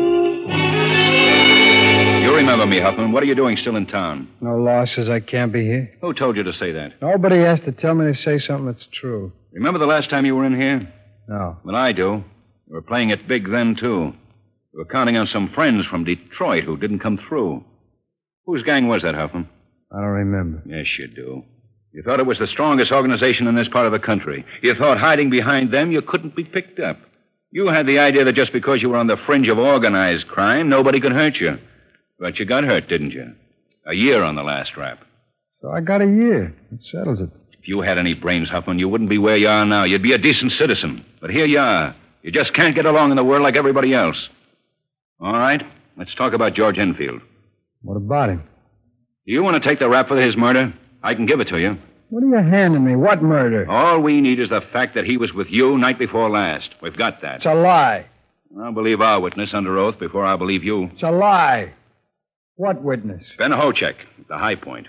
You 2.22 2.34
remember 2.34 2.66
me, 2.66 2.80
Huffman. 2.80 3.12
What 3.12 3.22
are 3.22 3.26
you 3.26 3.34
doing 3.34 3.56
still 3.56 3.76
in 3.76 3.86
town? 3.86 4.28
No 4.40 4.56
law 4.56 4.84
says 4.86 5.08
I 5.08 5.20
can't 5.20 5.52
be 5.52 5.64
here. 5.64 5.90
Who 6.00 6.12
told 6.12 6.36
you 6.36 6.42
to 6.42 6.52
say 6.54 6.72
that? 6.72 7.00
Nobody 7.00 7.38
has 7.40 7.60
to 7.60 7.72
tell 7.72 7.94
me 7.94 8.12
to 8.12 8.18
say 8.20 8.38
something 8.38 8.66
that's 8.66 8.86
true. 8.92 9.32
Remember 9.52 9.78
the 9.78 9.86
last 9.86 10.10
time 10.10 10.26
you 10.26 10.34
were 10.34 10.44
in 10.44 10.58
here? 10.60 10.92
No. 11.28 11.58
Well, 11.64 11.76
I 11.76 11.92
do. 11.92 12.24
You 12.68 12.74
were 12.74 12.82
playing 12.82 13.10
it 13.10 13.28
big 13.28 13.48
then, 13.50 13.76
too. 13.78 14.12
You 14.72 14.78
were 14.78 14.84
counting 14.92 15.16
on 15.16 15.26
some 15.26 15.50
friends 15.54 15.86
from 15.86 16.04
Detroit 16.04 16.64
who 16.64 16.76
didn't 16.76 16.98
come 17.00 17.18
through. 17.28 17.64
Whose 18.46 18.62
gang 18.64 18.88
was 18.88 19.02
that, 19.02 19.14
Huffman? 19.14 19.48
I 19.92 19.96
don't 20.00 20.10
remember. 20.10 20.62
Yes, 20.66 20.86
you 20.98 21.06
do. 21.08 21.42
You 21.92 22.02
thought 22.02 22.20
it 22.20 22.26
was 22.26 22.38
the 22.38 22.46
strongest 22.48 22.92
organization 22.92 23.46
in 23.46 23.54
this 23.54 23.68
part 23.68 23.86
of 23.86 23.92
the 23.92 23.98
country. 24.04 24.44
You 24.62 24.74
thought 24.74 24.98
hiding 24.98 25.30
behind 25.30 25.72
them 25.72 25.92
you 25.92 26.02
couldn't 26.02 26.36
be 26.36 26.44
picked 26.44 26.78
up. 26.80 26.98
You 27.50 27.68
had 27.68 27.87
the 27.87 27.98
idea 27.98 28.24
that 28.24 28.35
just 28.35 28.52
because 28.52 28.82
you 28.82 28.88
were 28.90 28.96
on 28.96 29.06
the 29.06 29.16
fringe 29.26 29.48
of 29.48 29.59
organized 29.59 30.28
crime, 30.28 30.68
nobody 30.68 31.00
could 31.00 31.12
hurt 31.12 31.37
you. 31.37 31.59
But 32.18 32.38
you 32.38 32.46
got 32.46 32.64
hurt, 32.64 32.88
didn't 32.88 33.12
you? 33.12 33.32
A 33.87 33.94
year 33.94 34.22
on 34.22 34.35
the 34.35 34.42
last 34.42 34.76
rap. 34.76 34.98
So 35.62 35.70
I 35.70 35.80
got 35.80 36.02
a 36.02 36.06
year. 36.06 36.54
It 36.72 36.80
settles 36.90 37.20
it. 37.20 37.30
If 37.59 37.68
you 37.68 37.80
had 37.80 37.98
any 37.98 38.14
brains, 38.14 38.48
Huffman, 38.48 38.78
you 38.78 38.88
wouldn't 38.88 39.11
be 39.11 39.18
where 39.18 39.37
you 39.37 39.48
are 39.48 39.64
now. 39.64 39.85
You'd 39.85 40.02
be 40.02 40.12
a 40.12 40.18
decent 40.18 40.52
citizen. 40.52 41.04
But 41.20 41.30
here 41.30 41.46
you 41.46 41.59
are. 41.59 41.94
You 42.22 42.32
just 42.32 42.54
can't 42.54 42.74
get 42.74 42.87
along 42.87 43.11
in 43.11 43.16
the 43.16 43.24
world 43.24 43.42
like 43.42 43.56
everybody 43.56 43.94
else. 43.94 44.16
All 45.20 45.32
right, 45.32 45.62
let's 45.96 46.14
talk 46.14 46.32
about 46.32 46.54
George 46.54 46.78
Enfield. 46.78 47.20
What 47.82 47.96
about 47.96 48.30
him? 48.30 48.42
Do 49.26 49.32
you 49.32 49.42
want 49.42 49.62
to 49.62 49.68
take 49.68 49.78
the 49.78 49.88
rap 49.88 50.09
for 50.09 50.20
his 50.20 50.37
murder? 50.37 50.74
I 51.02 51.14
can 51.14 51.26
give 51.26 51.40
it 51.40 51.48
to 51.48 51.59
you. 51.59 51.78
What 52.08 52.22
are 52.22 52.26
you 52.42 52.50
handing 52.50 52.84
me? 52.84 52.94
What 52.96 53.22
murder? 53.22 53.68
All 53.70 54.00
we 54.00 54.20
need 54.20 54.38
is 54.38 54.50
the 54.50 54.60
fact 54.72 54.94
that 54.94 55.04
he 55.04 55.16
was 55.16 55.32
with 55.32 55.48
you 55.50 55.76
night 55.76 55.98
before 55.98 56.30
last. 56.30 56.70
We've 56.80 56.96
got 56.96 57.20
that. 57.22 57.36
It's 57.36 57.46
a 57.46 57.54
lie. 57.54 58.06
I'll 58.62 58.72
believe 58.72 59.00
our 59.00 59.20
witness 59.20 59.50
under 59.52 59.76
oath 59.78 59.98
before 59.98 60.24
I 60.24 60.36
believe 60.36 60.62
you. 60.62 60.84
It's 60.94 61.02
a 61.02 61.10
lie. 61.10 61.72
What 62.54 62.82
witness? 62.82 63.22
Ben 63.38 63.50
Hochek, 63.50 63.94
the 64.28 64.38
High 64.38 64.54
Point. 64.54 64.86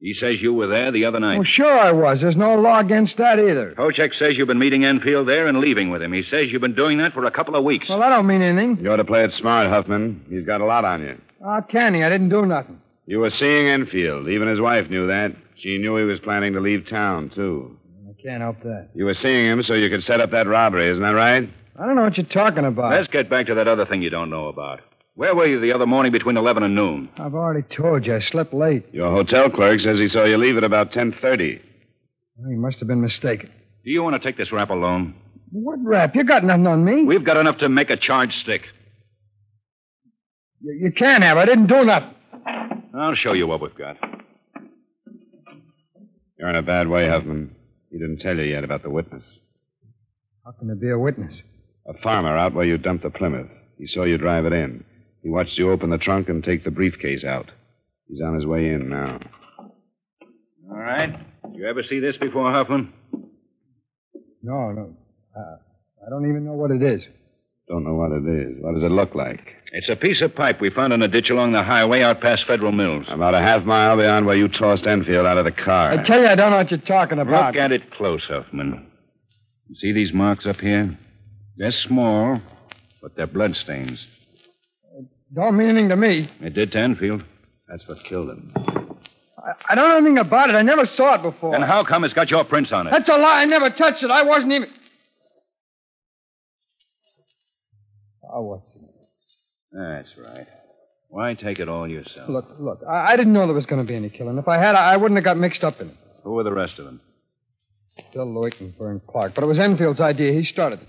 He 0.00 0.14
says 0.14 0.36
you 0.40 0.54
were 0.54 0.66
there 0.66 0.92
the 0.92 1.06
other 1.06 1.18
night. 1.18 1.36
Well, 1.38 1.46
sure 1.50 1.78
I 1.78 1.90
was. 1.90 2.18
There's 2.20 2.36
no 2.36 2.54
law 2.54 2.80
against 2.80 3.16
that 3.16 3.38
either. 3.38 3.74
Hochek 3.76 4.14
says 4.18 4.36
you've 4.36 4.46
been 4.48 4.58
meeting 4.58 4.84
Enfield 4.84 5.26
there 5.26 5.46
and 5.46 5.58
leaving 5.58 5.90
with 5.90 6.02
him. 6.02 6.12
He 6.12 6.22
says 6.30 6.46
you've 6.50 6.60
been 6.62 6.74
doing 6.74 6.98
that 6.98 7.12
for 7.12 7.24
a 7.24 7.30
couple 7.30 7.56
of 7.56 7.64
weeks. 7.64 7.86
Well, 7.88 7.98
that 8.00 8.10
don't 8.10 8.26
mean 8.26 8.42
anything. 8.42 8.78
You 8.84 8.92
ought 8.92 8.96
to 8.96 9.04
play 9.04 9.24
it 9.24 9.32
smart, 9.32 9.68
Huffman. 9.68 10.24
He's 10.30 10.44
got 10.46 10.60
a 10.60 10.66
lot 10.66 10.84
on 10.84 11.02
you. 11.02 11.18
How 11.42 11.60
can 11.62 11.94
he? 11.94 12.02
I 12.02 12.08
didn't 12.10 12.28
do 12.28 12.44
nothing. 12.46 12.80
You 13.06 13.20
were 13.20 13.30
seeing 13.30 13.68
Enfield. 13.68 14.28
Even 14.28 14.48
his 14.48 14.60
wife 14.60 14.88
knew 14.90 15.06
that. 15.08 15.34
She 15.58 15.78
knew 15.78 15.96
he 15.96 16.04
was 16.04 16.20
planning 16.20 16.52
to 16.52 16.60
leave 16.60 16.88
town, 16.88 17.30
too. 17.34 17.76
I 18.08 18.22
can't 18.22 18.42
help 18.42 18.60
that. 18.62 18.90
You 18.94 19.04
were 19.06 19.14
seeing 19.14 19.46
him 19.46 19.62
so 19.62 19.74
you 19.74 19.88
could 19.90 20.02
set 20.02 20.20
up 20.20 20.30
that 20.32 20.46
robbery, 20.46 20.90
isn't 20.90 21.02
that 21.02 21.10
right? 21.10 21.48
I 21.78 21.86
don't 21.86 21.96
know 21.96 22.02
what 22.02 22.16
you're 22.16 22.26
talking 22.26 22.64
about. 22.64 22.92
Let's 22.92 23.08
get 23.08 23.28
back 23.30 23.46
to 23.46 23.54
that 23.54 23.68
other 23.68 23.86
thing 23.86 24.02
you 24.02 24.10
don't 24.10 24.30
know 24.30 24.48
about. 24.48 24.80
Where 25.14 25.34
were 25.34 25.46
you 25.46 25.60
the 25.60 25.72
other 25.72 25.86
morning 25.86 26.12
between 26.12 26.36
11 26.36 26.62
and 26.62 26.74
noon? 26.74 27.08
I've 27.18 27.34
already 27.34 27.66
told 27.74 28.04
you. 28.04 28.16
I 28.16 28.20
slept 28.20 28.52
late. 28.52 28.84
Your 28.92 29.10
hotel 29.10 29.50
clerk 29.50 29.80
says 29.80 29.98
he 29.98 30.08
saw 30.08 30.24
you 30.24 30.36
leave 30.36 30.58
at 30.58 30.64
about 30.64 30.92
10.30. 30.92 31.60
Well, 32.36 32.50
he 32.50 32.56
must 32.56 32.78
have 32.78 32.88
been 32.88 33.00
mistaken. 33.00 33.50
Do 33.84 33.90
you 33.90 34.02
want 34.02 34.20
to 34.20 34.26
take 34.28 34.36
this 34.36 34.52
rap 34.52 34.68
alone? 34.70 35.14
What 35.52 35.78
rap? 35.82 36.14
You 36.14 36.24
got 36.24 36.44
nothing 36.44 36.66
on 36.66 36.84
me. 36.84 37.04
We've 37.04 37.24
got 37.24 37.38
enough 37.38 37.58
to 37.58 37.68
make 37.70 37.88
a 37.88 37.96
charge 37.96 38.32
stick. 38.42 38.62
You, 40.60 40.78
you 40.86 40.92
can't 40.92 41.22
have. 41.22 41.38
I 41.38 41.46
didn't 41.46 41.68
do 41.68 41.84
nothing. 41.84 42.14
I'll 42.94 43.14
show 43.14 43.32
you 43.32 43.46
what 43.46 43.62
we've 43.62 43.74
got. 43.74 43.96
You're 46.38 46.50
in 46.50 46.56
a 46.56 46.62
bad 46.62 46.88
way, 46.88 47.08
Huffman. 47.08 47.54
He 47.90 47.98
didn't 47.98 48.18
tell 48.20 48.36
you 48.36 48.42
yet 48.44 48.64
about 48.64 48.82
the 48.82 48.90
witness. 48.90 49.22
How 50.44 50.52
can 50.52 50.66
there 50.68 50.76
be 50.76 50.90
a 50.90 50.98
witness? 50.98 51.34
A 51.88 51.94
farmer 52.02 52.36
out 52.36 52.52
where 52.54 52.64
you 52.64 52.78
dumped 52.78 53.04
the 53.04 53.10
Plymouth. 53.10 53.48
He 53.78 53.86
saw 53.86 54.04
you 54.04 54.18
drive 54.18 54.44
it 54.46 54.52
in. 54.52 54.84
He 55.22 55.30
watched 55.30 55.56
you 55.58 55.70
open 55.70 55.90
the 55.90 55.98
trunk 55.98 56.28
and 56.28 56.42
take 56.42 56.64
the 56.64 56.70
briefcase 56.70 57.24
out. 57.24 57.50
He's 58.08 58.20
on 58.20 58.34
his 58.34 58.46
way 58.46 58.68
in 58.68 58.88
now. 58.88 59.18
All 60.70 60.76
right. 60.78 61.16
Did 61.44 61.54
You 61.56 61.68
ever 61.68 61.82
see 61.88 62.00
this 62.00 62.16
before, 62.16 62.52
Huffman? 62.52 62.92
No, 64.42 64.70
no. 64.72 64.96
Uh, 65.36 65.56
I 66.06 66.10
don't 66.10 66.28
even 66.28 66.44
know 66.44 66.52
what 66.52 66.70
it 66.70 66.82
is. 66.82 67.00
Don't 67.68 67.84
know 67.84 67.94
what 67.94 68.12
it 68.12 68.24
is. 68.26 68.56
What 68.60 68.74
does 68.74 68.84
it 68.84 68.92
look 68.92 69.14
like? 69.14 69.40
It's 69.72 69.88
a 69.88 69.96
piece 69.96 70.22
of 70.22 70.34
pipe 70.34 70.60
we 70.60 70.70
found 70.70 70.92
in 70.92 71.02
a 71.02 71.08
ditch 71.08 71.30
along 71.30 71.52
the 71.52 71.62
highway 71.62 72.02
out 72.02 72.20
past 72.20 72.44
Federal 72.46 72.70
Mills. 72.72 73.06
About 73.10 73.34
a 73.34 73.40
half 73.40 73.64
mile 73.64 73.96
beyond 73.96 74.24
where 74.24 74.36
you 74.36 74.48
tossed 74.48 74.86
Enfield 74.86 75.26
out 75.26 75.36
of 75.36 75.44
the 75.44 75.52
car. 75.52 75.92
I 75.92 76.06
tell 76.06 76.20
you, 76.20 76.28
I 76.28 76.36
don't 76.36 76.52
know 76.52 76.58
what 76.58 76.70
you're 76.70 76.80
talking 76.80 77.18
about. 77.18 77.54
Look 77.54 77.60
at 77.60 77.72
it 77.72 77.90
close, 77.92 78.22
Huffman. 78.28 78.86
See 79.76 79.92
these 79.92 80.12
marks 80.12 80.46
up 80.46 80.56
here? 80.56 80.96
They're 81.56 81.72
small, 81.72 82.40
but 83.02 83.16
they're 83.16 83.26
bloodstains. 83.26 83.98
Don't 85.34 85.56
mean 85.56 85.70
anything 85.70 85.88
to 85.88 85.96
me. 85.96 86.30
It 86.40 86.54
did 86.54 86.70
to 86.72 86.78
Enfield. 86.78 87.22
That's 87.68 87.82
what 87.88 87.98
killed 88.08 88.30
him. 88.30 88.54
I 89.68 89.74
don't 89.74 89.88
know 89.88 89.96
anything 89.96 90.18
about 90.18 90.50
it. 90.50 90.54
I 90.54 90.62
never 90.62 90.86
saw 90.96 91.16
it 91.16 91.22
before. 91.22 91.54
And 91.54 91.64
how 91.64 91.84
come 91.84 92.04
it's 92.04 92.14
got 92.14 92.30
your 92.30 92.44
prints 92.44 92.72
on 92.72 92.86
it? 92.86 92.90
That's 92.90 93.08
a 93.08 93.12
lie. 93.16 93.42
I 93.42 93.44
never 93.44 93.70
touched 93.70 94.02
it. 94.02 94.10
I 94.10 94.22
wasn't 94.22 94.52
even. 94.52 94.68
Oh? 98.36 98.62
That's 99.72 100.08
right. 100.18 100.46
Why 101.08 101.34
take 101.34 101.58
it 101.58 101.68
all 101.68 101.88
yourself? 101.88 102.28
Look, 102.28 102.46
look. 102.58 102.80
I, 102.88 103.12
I 103.12 103.16
didn't 103.16 103.32
know 103.32 103.46
there 103.46 103.54
was 103.54 103.66
going 103.66 103.80
to 103.80 103.86
be 103.88 103.96
any 103.96 104.10
killing. 104.10 104.38
If 104.38 104.48
I 104.48 104.58
had, 104.58 104.74
I, 104.74 104.94
I 104.94 104.96
wouldn't 104.96 105.16
have 105.16 105.24
got 105.24 105.38
mixed 105.38 105.64
up 105.64 105.80
in 105.80 105.88
it. 105.88 105.96
Who 106.24 106.32
were 106.32 106.44
the 106.44 106.52
rest 106.52 106.78
of 106.78 106.84
them? 106.84 107.00
Bill 108.12 108.26
Lewick 108.26 108.60
and 108.60 108.76
Vern 108.76 109.00
Clark. 109.08 109.34
But 109.34 109.44
it 109.44 109.46
was 109.46 109.58
Enfield's 109.58 110.00
idea. 110.00 110.32
He 110.32 110.44
started 110.44 110.80
it. 110.80 110.88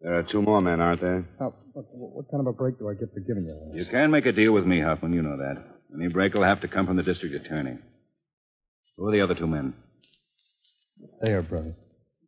There 0.00 0.18
are 0.18 0.22
two 0.22 0.40
more 0.42 0.60
men, 0.62 0.80
aren't 0.80 1.00
there? 1.00 1.26
Now, 1.38 1.54
what, 1.74 1.84
what 1.92 2.30
kind 2.30 2.40
of 2.40 2.46
a 2.46 2.52
break 2.52 2.78
do 2.78 2.88
I 2.88 2.94
get 2.94 3.12
for 3.12 3.20
giving 3.20 3.44
you 3.44 3.52
all 3.52 3.72
You 3.74 3.84
can 3.84 4.10
make 4.10 4.26
a 4.26 4.32
deal 4.32 4.52
with 4.52 4.64
me, 4.64 4.80
Huffman. 4.80 5.12
You 5.12 5.22
know 5.22 5.36
that. 5.36 5.62
Any 5.94 6.08
break 6.08 6.34
will 6.34 6.42
have 6.44 6.60
to 6.62 6.68
come 6.68 6.86
from 6.86 6.96
the 6.96 7.02
district 7.02 7.34
attorney. 7.34 7.76
Who 8.96 9.08
are 9.08 9.12
the 9.12 9.20
other 9.20 9.34
two 9.34 9.46
men? 9.46 9.74
They 11.22 11.30
are 11.32 11.42
brothers. 11.42 11.74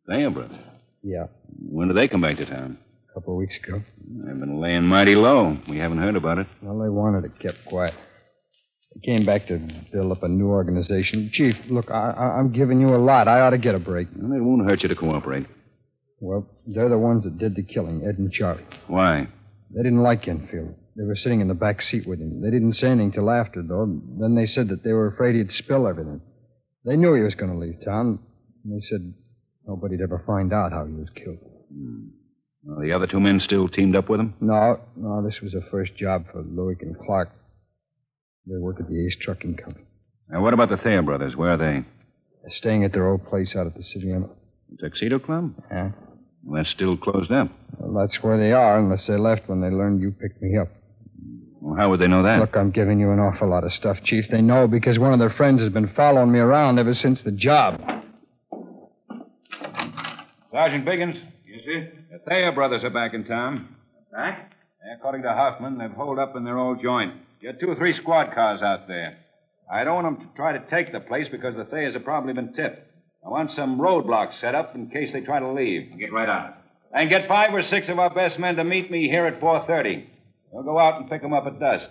They 0.07 0.23
are 0.23 0.29
brothers. 0.29 0.57
Yeah, 1.01 1.25
When 1.69 1.89
do 1.89 1.93
they 1.93 2.07
come 2.07 2.21
back 2.21 2.37
to 2.37 2.45
town? 2.45 2.77
A 3.13 3.19
couple 3.19 3.33
of 3.33 3.37
weeks 3.37 3.55
ago. 3.63 3.81
They've 4.25 4.39
been 4.39 4.59
laying 4.59 4.83
mighty 4.83 5.15
low. 5.15 5.57
We 5.69 5.77
haven't 5.77 5.99
heard 5.99 6.15
about 6.15 6.39
it. 6.39 6.47
Well, 6.61 6.79
they 6.79 6.89
wanted 6.89 7.25
it 7.25 7.39
kept 7.39 7.57
quiet. 7.67 7.93
They 8.95 9.01
came 9.05 9.25
back 9.25 9.47
to 9.47 9.59
build 9.91 10.11
up 10.11 10.23
a 10.23 10.27
new 10.27 10.47
organization. 10.47 11.29
Chief, 11.33 11.55
look, 11.69 11.91
I, 11.91 12.11
I, 12.11 12.23
I'm 12.39 12.51
giving 12.51 12.81
you 12.81 12.95
a 12.95 12.97
lot. 12.97 13.27
I 13.27 13.41
ought 13.41 13.51
to 13.51 13.57
get 13.57 13.75
a 13.75 13.79
break. 13.79 14.07
Well, 14.15 14.37
it 14.37 14.43
won't 14.43 14.67
hurt 14.67 14.81
you 14.83 14.89
to 14.89 14.95
cooperate. 14.95 15.45
Well, 16.19 16.47
they're 16.65 16.89
the 16.89 16.97
ones 16.97 17.23
that 17.23 17.37
did 17.37 17.55
the 17.55 17.63
killing, 17.63 18.03
Ed 18.07 18.17
and 18.17 18.31
Charlie. 18.31 18.65
Why? 18.87 19.27
They 19.75 19.83
didn't 19.83 20.03
like 20.03 20.27
Enfield. 20.27 20.75
They 20.95 21.03
were 21.03 21.15
sitting 21.15 21.41
in 21.41 21.47
the 21.47 21.53
back 21.55 21.81
seat 21.81 22.07
with 22.07 22.19
him. 22.19 22.41
They 22.41 22.51
didn't 22.51 22.75
say 22.75 22.87
anything 22.87 23.11
till 23.11 23.29
after, 23.29 23.63
though. 23.63 23.99
Then 24.19 24.35
they 24.35 24.45
said 24.45 24.69
that 24.69 24.83
they 24.83 24.93
were 24.93 25.07
afraid 25.07 25.35
he'd 25.35 25.51
spill 25.51 25.87
everything. 25.87 26.21
They 26.85 26.95
knew 26.95 27.15
he 27.15 27.23
was 27.23 27.35
going 27.35 27.51
to 27.51 27.57
leave 27.57 27.83
town. 27.83 28.19
And 28.63 28.73
they 28.73 28.85
said 28.89 29.13
nobody'd 29.67 30.01
ever 30.01 30.23
find 30.25 30.53
out 30.53 30.71
how 30.71 30.85
he 30.85 30.93
was 30.93 31.09
killed. 31.15 31.39
Hmm. 31.73 32.07
Well, 32.65 32.79
the 32.79 32.93
other 32.93 33.07
two 33.07 33.19
men 33.19 33.39
still 33.41 33.67
teamed 33.67 33.95
up 33.95 34.09
with 34.09 34.19
him? 34.19 34.33
No, 34.39 34.79
no, 34.95 35.21
this 35.21 35.39
was 35.41 35.53
a 35.53 35.69
first 35.69 35.95
job 35.97 36.25
for 36.31 36.41
Lewick 36.43 36.81
and 36.81 36.97
Clark. 37.05 37.29
They 38.47 38.57
work 38.57 38.79
at 38.79 38.87
the 38.89 39.05
Ace 39.05 39.15
Trucking 39.21 39.57
Company. 39.57 39.85
Now, 40.29 40.41
what 40.41 40.53
about 40.53 40.69
the 40.69 40.77
Thayer 40.77 41.01
brothers? 41.01 41.35
Where 41.35 41.53
are 41.53 41.57
they? 41.57 41.85
They're 42.41 42.57
staying 42.57 42.83
at 42.83 42.93
their 42.93 43.07
old 43.07 43.25
place 43.27 43.53
out 43.57 43.67
at 43.67 43.75
the 43.75 43.83
city 43.83 44.07
limit. 44.07 44.29
The 44.69 44.89
Tuxedo 44.89 45.19
Club? 45.19 45.53
Yeah. 45.69 45.91
Well, 46.43 46.61
that's 46.61 46.73
still 46.73 46.97
closed 46.97 47.31
up. 47.31 47.49
Well, 47.77 48.05
that's 48.05 48.21
where 48.21 48.37
they 48.37 48.51
are, 48.51 48.79
unless 48.79 49.05
they 49.07 49.17
left 49.17 49.47
when 49.47 49.61
they 49.61 49.69
learned 49.69 50.01
you 50.01 50.11
picked 50.11 50.41
me 50.41 50.57
up. 50.57 50.69
Well, 51.61 51.77
how 51.77 51.89
would 51.89 51.99
they 52.01 52.07
know 52.07 52.23
that? 52.23 52.39
Look, 52.39 52.57
I'm 52.57 52.71
giving 52.71 52.99
you 52.99 53.11
an 53.11 53.19
awful 53.19 53.49
lot 53.49 53.63
of 53.63 53.71
stuff, 53.73 53.97
Chief. 54.03 54.25
They 54.29 54.41
know 54.41 54.67
because 54.67 54.99
one 54.99 55.13
of 55.13 55.19
their 55.19 55.29
friends 55.29 55.61
has 55.61 55.71
been 55.71 55.91
following 55.95 56.31
me 56.31 56.39
around 56.39 56.79
ever 56.79 56.93
since 56.93 57.19
the 57.23 57.31
job. 57.31 57.79
Sergeant 60.51 60.85
Biggins, 60.85 61.21
see? 61.65 61.87
The 62.11 62.19
Thayer 62.27 62.51
brothers 62.51 62.83
are 62.83 62.89
back 62.89 63.13
in 63.13 63.25
town. 63.25 63.75
Back? 64.11 64.51
According 64.97 65.23
to 65.23 65.33
Huffman, 65.33 65.77
they've 65.77 65.91
holed 65.91 66.19
up 66.19 66.35
in 66.35 66.43
their 66.43 66.57
old 66.57 66.81
joint. 66.81 67.13
Get 67.41 67.59
two 67.59 67.69
or 67.69 67.75
three 67.75 67.95
squad 68.01 68.33
cars 68.33 68.61
out 68.61 68.87
there. 68.87 69.17
I 69.71 69.83
don't 69.83 70.03
want 70.03 70.19
them 70.19 70.27
to 70.27 70.35
try 70.35 70.51
to 70.53 70.63
take 70.69 70.91
the 70.91 70.99
place 70.99 71.27
because 71.31 71.55
the 71.55 71.65
Thayers 71.65 71.93
have 71.93 72.03
probably 72.03 72.33
been 72.33 72.53
tipped. 72.53 72.89
I 73.25 73.29
want 73.29 73.51
some 73.55 73.79
roadblocks 73.79 74.39
set 74.41 74.55
up 74.55 74.75
in 74.75 74.89
case 74.89 75.09
they 75.13 75.21
try 75.21 75.39
to 75.39 75.51
leave. 75.51 75.97
Get 75.97 76.11
right 76.11 76.27
on 76.27 76.45
it. 76.47 76.53
And 76.93 77.09
get 77.09 77.27
five 77.27 77.53
or 77.53 77.63
six 77.69 77.87
of 77.89 77.97
our 77.97 78.13
best 78.13 78.37
men 78.37 78.55
to 78.57 78.63
meet 78.63 78.91
me 78.91 79.07
here 79.07 79.25
at 79.25 79.39
4.30. 79.39 80.05
We'll 80.51 80.63
go 80.63 80.77
out 80.77 80.99
and 80.99 81.09
pick 81.09 81.21
them 81.21 81.33
up 81.33 81.47
at 81.47 81.59
dusk. 81.59 81.85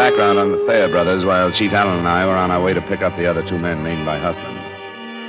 Background 0.00 0.40
on 0.40 0.48
the 0.48 0.64
Thayer 0.64 0.88
brothers 0.88 1.28
while 1.28 1.52
Chief 1.60 1.76
Allen 1.76 2.00
and 2.00 2.08
I 2.08 2.24
were 2.24 2.32
on 2.32 2.48
our 2.48 2.64
way 2.64 2.72
to 2.72 2.80
pick 2.88 3.04
up 3.04 3.12
the 3.20 3.28
other 3.28 3.44
two 3.44 3.60
men 3.60 3.84
named 3.84 4.08
by 4.08 4.16
Huffman. 4.16 4.56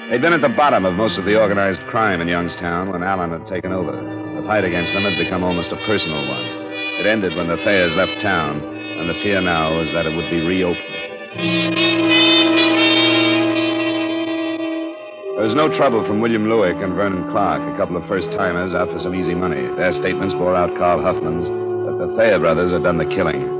They'd 0.07 0.23
been 0.23 0.31
at 0.31 0.39
the 0.39 0.55
bottom 0.55 0.87
of 0.87 0.95
most 0.95 1.19
of 1.19 1.27
the 1.27 1.35
organized 1.35 1.83
crime 1.91 2.23
in 2.23 2.31
Youngstown 2.31 2.87
when 2.87 3.03
Allen 3.03 3.35
had 3.35 3.43
taken 3.51 3.75
over. 3.75 3.91
The 3.91 4.47
fight 4.47 4.63
against 4.63 4.95
them 4.95 5.03
had 5.03 5.19
become 5.19 5.43
almost 5.43 5.75
a 5.75 5.79
personal 5.83 6.23
one. 6.23 6.47
It 7.03 7.05
ended 7.05 7.35
when 7.35 7.51
the 7.51 7.59
Thayers 7.67 7.91
left 7.99 8.15
town, 8.23 8.63
and 8.63 9.11
the 9.11 9.19
fear 9.19 9.43
now 9.43 9.75
was 9.75 9.91
that 9.91 10.07
it 10.07 10.15
would 10.15 10.31
be 10.31 10.39
reopened. 10.39 10.87
There 15.35 15.51
was 15.51 15.57
no 15.59 15.67
trouble 15.75 16.07
from 16.07 16.23
William 16.23 16.47
Lewick 16.47 16.79
and 16.79 16.95
Vernon 16.95 17.27
Clark, 17.35 17.59
a 17.59 17.75
couple 17.75 17.99
of 17.99 18.07
first 18.07 18.31
timers 18.39 18.71
out 18.71 18.87
for 18.87 19.03
some 19.03 19.19
easy 19.19 19.35
money. 19.35 19.67
Their 19.75 19.91
statements 19.99 20.31
bore 20.39 20.55
out 20.55 20.71
Carl 20.79 21.03
Huffman's 21.03 21.51
that 21.91 22.07
the 22.07 22.15
Thayer 22.15 22.39
brothers 22.39 22.71
had 22.71 22.87
done 22.87 22.95
the 22.95 23.11
killing. 23.11 23.50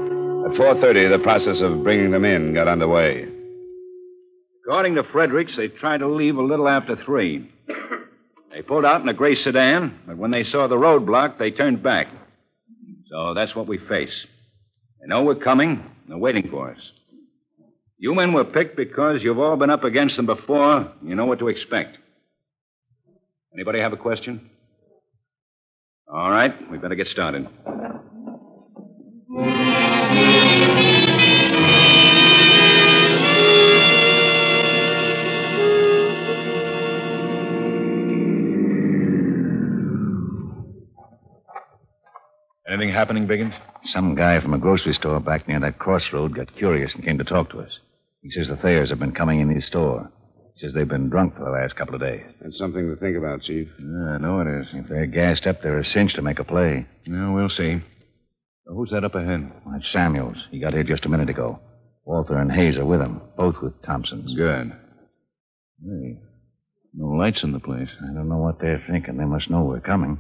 At 0.52 0.58
4.30, 0.58 1.18
the 1.18 1.24
process 1.24 1.62
of 1.62 1.82
bringing 1.82 2.12
them 2.12 2.26
in 2.26 2.54
got 2.54 2.68
underway. 2.68 3.26
According 4.66 4.96
to 4.96 5.04
Fredericks, 5.14 5.56
they 5.56 5.70
tried 5.70 6.00
to 6.00 6.10
leave 6.10 6.36
a 6.36 6.42
little 6.44 6.68
after 6.68 6.98
three. 7.06 7.50
They 8.52 8.62
pulled 8.62 8.84
out 8.84 9.00
in 9.00 9.08
a 9.08 9.14
gray 9.14 9.36
sedan, 9.36 10.00
but 10.06 10.18
when 10.18 10.32
they 10.32 10.44
saw 10.44 10.68
the 10.68 10.76
roadblock, 10.76 11.40
they 11.40 11.52
turned 11.52 11.82
back. 11.82 12.08
So 13.10 13.34
that's 13.34 13.56
what 13.56 13.66
we 13.66 13.78
face. 13.78 14.12
They 15.00 15.08
know 15.08 15.24
we're 15.24 15.36
coming. 15.36 15.86
They're 16.10 16.18
waiting 16.18 16.50
for 16.52 16.72
us. 16.72 16.80
You 17.98 18.14
men 18.14 18.34
were 18.34 18.44
picked 18.44 18.76
because 18.76 19.22
you've 19.22 19.40
all 19.40 19.56
been 19.56 19.70
up 19.70 19.86
against 19.86 20.18
them 20.18 20.26
before. 20.26 20.92
You 21.02 21.16
know 21.16 21.28
what 21.28 21.40
to 21.40 21.48
expect. 21.48 21.98
Anybody 23.54 23.80
have 23.80 23.94
a 23.94 23.98
question? 23.98 24.50
All 26.14 26.30
right, 26.30 26.54
we 26.70 26.78
better 26.78 26.96
get 26.96 27.08
started. 27.08 27.48
Anything 42.72 42.94
happening, 42.94 43.28
Biggins? 43.28 43.54
Some 43.86 44.16
guy 44.16 44.40
from 44.40 44.54
a 44.54 44.58
grocery 44.58 44.94
store 44.94 45.20
back 45.20 45.46
near 45.46 45.60
that 45.60 45.78
crossroad 45.78 46.34
got 46.34 46.56
curious 46.56 46.94
and 46.96 47.04
came 47.04 47.18
to 47.18 47.24
talk 47.26 47.50
to 47.52 47.60
us. 47.60 47.72
He 48.22 48.32
says 48.32 48.48
the 48.48 48.56
Thayers 48.56 48.90
have 48.90 49.00
been 49.00 49.12
coming 49.12 49.42
in 49.42 49.50
his 49.50 49.68
store. 49.68 50.10
He 50.56 50.62
says 50.62 50.74
they've 50.74 50.88
been 50.88 51.10
drunk 51.10 51.36
for 51.36 51.44
the 51.44 51.50
last 51.52 51.76
couple 51.76 51.96
of 51.96 52.02
days. 52.02 52.22
That's 52.42 52.58
something 52.58 52.88
to 52.88 52.96
think 52.96 53.18
about, 53.18 53.42
Chief. 53.42 53.68
Yeah, 53.78 54.12
I 54.12 54.18
know 54.20 54.40
it 54.40 54.48
is. 54.48 54.68
If 54.74 54.88
they're 54.88 55.06
gassed 55.06 55.48
up, 55.48 55.62
they're 55.62 55.80
a 55.80 55.84
cinch 55.84 56.14
to 56.14 56.22
make 56.22 56.40
a 56.40 56.46
play. 56.46 56.88
Yeah, 57.06 57.34
we'll 57.34 57.50
see. 57.50 57.82
So 58.66 58.74
who's 58.74 58.92
that 58.92 59.04
up 59.04 59.16
ahead? 59.16 59.52
That's 59.70 59.92
Samuels. 59.92 60.38
He 60.52 60.60
got 60.60 60.74
here 60.74 60.84
just 60.84 61.06
a 61.06 61.10
minute 61.10 61.30
ago. 61.30 61.60
Walter 62.06 62.38
and 62.38 62.52
Hayes 62.52 62.78
are 62.78 62.86
with 62.86 63.02
him, 63.02 63.22
both 63.36 63.56
with 63.62 63.82
Thompson's. 63.82 64.34
Good. 64.34 64.72
Hey, 65.84 66.18
no 66.94 67.08
lights 67.08 67.44
in 67.44 67.52
the 67.52 67.60
place. 67.60 67.90
I 68.02 68.14
don't 68.14 68.30
know 68.30 68.38
what 68.38 68.60
they're 68.62 68.84
thinking. 68.90 69.18
They 69.18 69.26
must 69.26 69.50
know 69.50 69.64
we're 69.64 69.82
coming. 69.82 70.20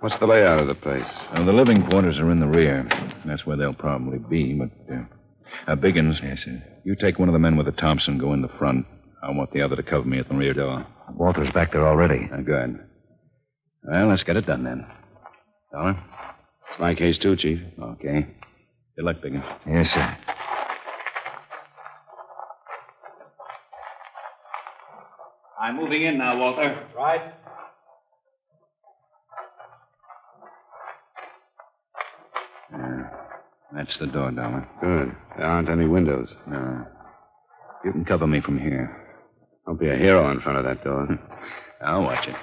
What's 0.00 0.18
the 0.18 0.26
layout 0.26 0.60
of 0.60 0.66
the 0.66 0.74
place? 0.74 1.04
Now, 1.34 1.44
the 1.44 1.52
living 1.52 1.86
quarters 1.88 2.18
are 2.18 2.30
in 2.30 2.40
the 2.40 2.46
rear. 2.46 2.88
That's 3.26 3.44
where 3.44 3.56
they'll 3.56 3.74
probably 3.74 4.18
be, 4.18 4.54
but. 4.54 4.70
Uh, 4.92 5.02
uh, 5.66 5.76
Biggins. 5.76 6.22
Yes, 6.22 6.38
sir. 6.44 6.62
You 6.84 6.96
take 6.96 7.18
one 7.18 7.28
of 7.28 7.34
the 7.34 7.38
men 7.38 7.56
with 7.56 7.66
the 7.66 7.72
Thompson, 7.72 8.18
go 8.18 8.32
in 8.32 8.40
the 8.40 8.48
front. 8.58 8.86
I 9.22 9.30
want 9.30 9.52
the 9.52 9.60
other 9.60 9.76
to 9.76 9.82
cover 9.82 10.04
me 10.04 10.18
at 10.18 10.28
the 10.28 10.34
rear 10.34 10.54
door. 10.54 10.86
Walter's 11.14 11.52
back 11.52 11.72
there 11.72 11.86
already. 11.86 12.30
Uh, 12.32 12.40
good. 12.40 12.78
Well, 13.84 14.08
let's 14.08 14.22
get 14.22 14.36
it 14.36 14.46
done 14.46 14.64
then. 14.64 14.86
Dollar? 15.72 16.02
It's 16.70 16.80
my 16.80 16.94
case, 16.94 17.18
too, 17.18 17.36
Chief. 17.36 17.58
Okay. 17.80 18.26
Good 18.96 19.04
luck, 19.04 19.16
Biggins. 19.22 19.44
Yes, 19.66 19.86
sir. 19.92 20.16
I'm 25.60 25.76
moving 25.76 26.02
in 26.02 26.16
now, 26.16 26.38
Walter. 26.38 26.88
Right. 26.96 27.34
Yeah. 32.72 33.10
That's 33.74 33.98
the 34.00 34.06
door, 34.06 34.30
Dollar. 34.32 34.66
Good. 34.80 35.14
There 35.36 35.46
aren't 35.46 35.68
any 35.68 35.86
windows. 35.86 36.28
No. 36.46 36.86
You 37.84 37.92
can 37.92 38.04
cover 38.04 38.26
me 38.26 38.40
from 38.40 38.58
here. 38.58 38.96
Don't 39.66 39.78
be 39.78 39.88
a 39.88 39.96
hero 39.96 40.30
in 40.32 40.40
front 40.40 40.58
of 40.58 40.64
that 40.64 40.82
door. 40.82 41.06
I'll 41.84 42.02
watch 42.02 42.26
it. 42.26 42.36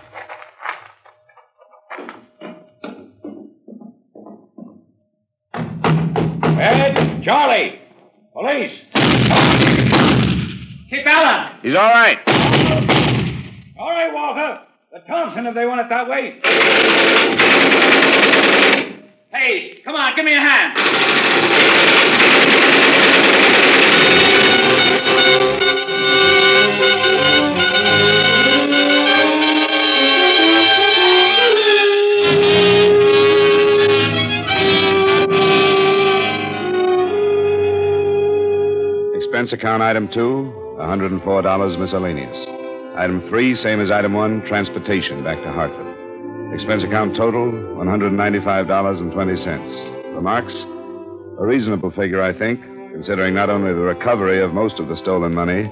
Ed, 6.60 7.22
Charlie, 7.24 7.80
police. 8.34 8.72
Keep 10.90 11.06
Allen. 11.06 11.60
He's 11.62 11.76
all 11.76 11.90
right. 11.90 12.18
All 13.80 13.90
right, 13.90 14.13
Walter. 14.13 14.60
The 14.92 15.00
Thompson, 15.08 15.46
if 15.46 15.54
they 15.54 15.66
want 15.66 15.82
it 15.82 15.90
that 15.90 16.08
way. 16.10 16.40
Hey, 19.30 19.82
come 19.84 19.94
on, 19.94 20.16
give 20.16 20.24
me 20.24 20.34
a 20.34 20.40
hand. 20.40 21.78
Expense 39.16 39.52
account 39.52 39.84
item 39.84 40.08
two, 40.13 40.54
$104 40.80 41.80
miscellaneous. 41.80 42.48
Item 42.98 43.28
three, 43.30 43.56
same 43.56 43.82
as 43.82 43.92
item 43.92 44.13
one, 44.13 44.42
transportation 44.48 45.24
back 45.24 45.38
to 45.44 45.52
Hartford. 45.52 45.87
Expense 46.53 46.83
account 46.83 47.15
total, 47.15 47.51
$195.20. 47.51 50.15
Remarks? 50.15 50.53
A 51.39 51.45
reasonable 51.45 51.91
figure, 51.91 52.21
I 52.23 52.33
think, 52.38 52.60
considering 52.91 53.33
not 53.36 53.49
only 53.49 53.71
the 53.73 53.79
recovery 53.79 54.41
of 54.41 54.53
most 54.53 54.79
of 54.79 54.88
the 54.88 54.97
stolen 54.97 55.33
money, 55.36 55.69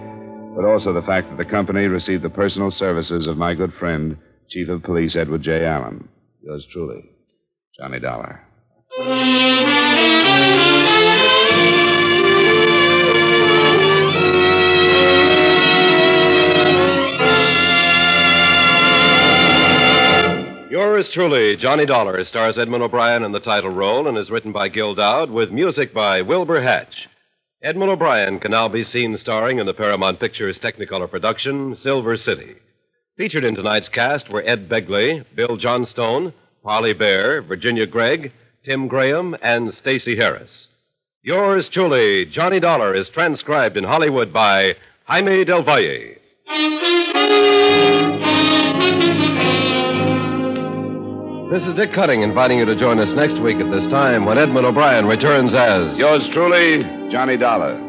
but 0.56 0.66
also 0.66 0.94
the 0.94 1.02
fact 1.02 1.30
that 1.30 1.38
the 1.38 1.46
company 1.50 1.86
received 1.88 2.24
the 2.24 2.30
personal 2.30 2.72
services 2.72 3.26
of 3.28 3.38
my 3.38 3.54
good 3.56 3.74
friend, 3.80 4.18
Chief 4.50 4.70
of 4.70 4.84
Police 4.84 5.16
Edward 5.16 5.42
J. 5.42 5.66
Allen. 5.66 6.08
Yours 6.44 6.66
truly, 6.72 7.04
Johnny 7.80 8.00
Dollar. 8.00 8.42
Yours 20.70 21.08
truly, 21.14 21.56
Johnny 21.58 21.86
Dollar, 21.86 22.26
stars 22.26 22.58
Edmond 22.58 22.82
O'Brien 22.82 23.24
in 23.24 23.32
the 23.32 23.40
title 23.40 23.70
role 23.70 24.08
and 24.08 24.18
is 24.18 24.32
written 24.32 24.52
by 24.52 24.68
Gil 24.68 24.96
Doud 24.96 25.30
with 25.30 25.52
music 25.52 25.94
by 25.94 26.24
Wilbur 26.24 26.60
Hatch. 26.62 27.08
Edmond 27.62 27.92
O'Brien 27.92 28.40
can 28.40 28.50
now 28.50 28.68
be 28.68 28.84
seen 28.84 29.16
starring 29.22 29.60
in 29.60 29.68
the 29.68 29.76
Paramount 29.76 30.20
Pictures 30.20 30.58
Technicolor 30.58 31.10
production, 31.10 31.78
Silver 31.84 32.18
City. 32.18 32.56
Featured 33.16 33.44
in 33.44 33.54
tonight's 33.54 33.90
cast 33.90 34.28
were 34.30 34.42
Ed 34.42 34.68
Begley, 34.68 35.24
Bill 35.36 35.56
Johnstone, 35.56 36.34
Parley 36.64 36.94
Baer, 36.94 37.44
Virginia 37.44 37.86
Gregg, 37.86 38.32
Tim 38.66 38.88
Graham, 38.88 39.36
and 39.44 39.72
Stacy 39.80 40.16
Harris. 40.18 40.68
Yours 41.22 41.70
truly, 41.72 42.26
Johnny 42.26 42.60
Dollar, 42.60 42.96
is 42.96 43.08
transcribed 43.14 43.78
in 43.78 43.84
Hollywood 43.84 44.34
by 44.34 44.74
Jaime 45.06 45.46
Del 45.46 45.64
Valle. 45.64 46.16
This 51.52 51.62
is 51.62 51.76
Dick 51.76 51.94
Cutting 51.94 52.24
inviting 52.24 52.58
you 52.58 52.66
to 52.66 52.76
join 52.76 52.98
us 52.98 53.14
next 53.16 53.40
week 53.40 53.58
at 53.58 53.70
this 53.70 53.88
time 53.92 54.26
when 54.26 54.40
Edmond 54.40 54.66
O'Brien 54.66 55.06
returns 55.06 55.54
as. 55.54 55.96
Yours 55.96 56.28
truly, 56.34 56.82
Johnny 57.12 57.38
Dollar. 57.38 57.80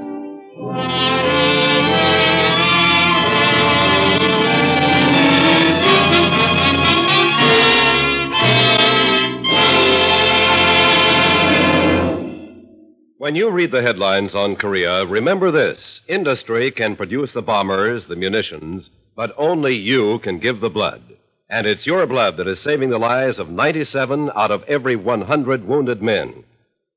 When 13.16 13.36
you 13.36 13.50
read 13.50 13.72
the 13.72 13.80
headlines 13.80 14.34
on 14.34 14.56
Korea, 14.56 15.06
remember 15.06 15.50
this 15.50 15.78
industry 16.08 16.70
can 16.70 16.94
produce 16.94 17.30
the 17.32 17.40
bombers, 17.40 18.04
the 18.06 18.16
munitions, 18.16 18.90
but 19.16 19.34
only 19.38 19.76
you 19.76 20.18
can 20.22 20.40
give 20.40 20.60
the 20.60 20.68
blood. 20.68 21.00
And 21.48 21.66
it's 21.66 21.86
your 21.86 22.06
blood 22.06 22.36
that 22.38 22.48
is 22.48 22.62
saving 22.64 22.90
the 22.90 22.98
lives 22.98 23.38
of 23.38 23.48
97 23.48 24.30
out 24.34 24.50
of 24.50 24.62
every 24.64 24.96
100 24.96 25.64
wounded 25.64 26.02
men. 26.02 26.44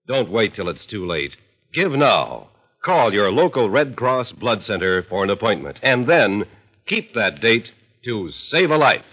Don't 0.07 0.31
wait 0.31 0.55
till 0.55 0.69
it's 0.69 0.85
too 0.87 1.05
late. 1.05 1.35
Give 1.73 1.91
now. 1.91 2.49
Call 2.83 3.13
your 3.13 3.31
local 3.31 3.69
Red 3.69 3.95
Cross 3.95 4.31
Blood 4.39 4.63
Center 4.63 5.03
for 5.03 5.23
an 5.23 5.29
appointment. 5.29 5.77
And 5.83 6.07
then 6.09 6.45
keep 6.87 7.13
that 7.13 7.41
date 7.41 7.69
to 8.05 8.31
save 8.49 8.71
a 8.71 8.77
life. 8.77 9.05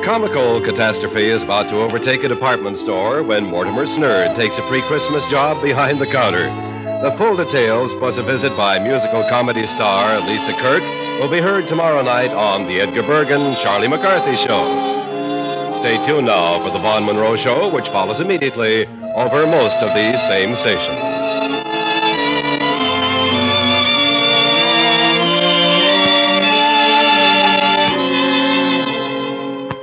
Comical 0.00 0.64
catastrophe 0.64 1.28
is 1.28 1.44
about 1.44 1.68
to 1.68 1.76
overtake 1.76 2.24
a 2.24 2.32
department 2.32 2.80
store 2.88 3.20
when 3.20 3.44
Mortimer 3.44 3.84
Snerd 3.84 4.32
takes 4.32 4.56
a 4.56 4.64
pre 4.64 4.80
Christmas 4.88 5.20
job 5.28 5.60
behind 5.60 6.00
the 6.00 6.08
counter. 6.08 6.48
The 7.04 7.12
full 7.20 7.36
details, 7.36 7.92
plus 8.00 8.16
a 8.16 8.24
visit 8.24 8.56
by 8.56 8.80
musical 8.80 9.28
comedy 9.28 9.60
star 9.76 10.16
Lisa 10.24 10.56
Kirk, 10.56 10.80
will 11.20 11.28
be 11.28 11.44
heard 11.44 11.68
tomorrow 11.68 12.00
night 12.00 12.32
on 12.32 12.64
The 12.64 12.80
Edgar 12.80 13.04
Bergen 13.04 13.52
Charlie 13.60 13.92
McCarthy 13.92 14.40
Show. 14.48 14.64
Stay 15.84 16.00
tuned 16.08 16.32
now 16.32 16.64
for 16.64 16.72
The 16.72 16.80
Vaughn 16.80 17.04
Monroe 17.04 17.36
Show, 17.44 17.68
which 17.68 17.84
follows 17.92 18.24
immediately 18.24 18.88
over 19.20 19.44
most 19.44 19.76
of 19.84 19.92
these 19.92 20.16
same 20.32 20.56
stations. 20.64 21.09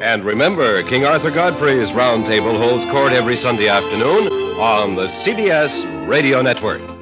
And 0.07 0.23
remember, 0.23 0.87
King 0.87 1.03
Arthur 1.03 1.31
Godfrey's 1.31 1.89
Roundtable 1.89 2.57
holds 2.57 2.89
court 2.91 3.11
every 3.11 3.35
Sunday 3.43 3.67
afternoon 3.67 4.31
on 4.55 4.95
the 4.95 5.07
CBS 5.27 6.07
Radio 6.07 6.41
Network. 6.41 6.96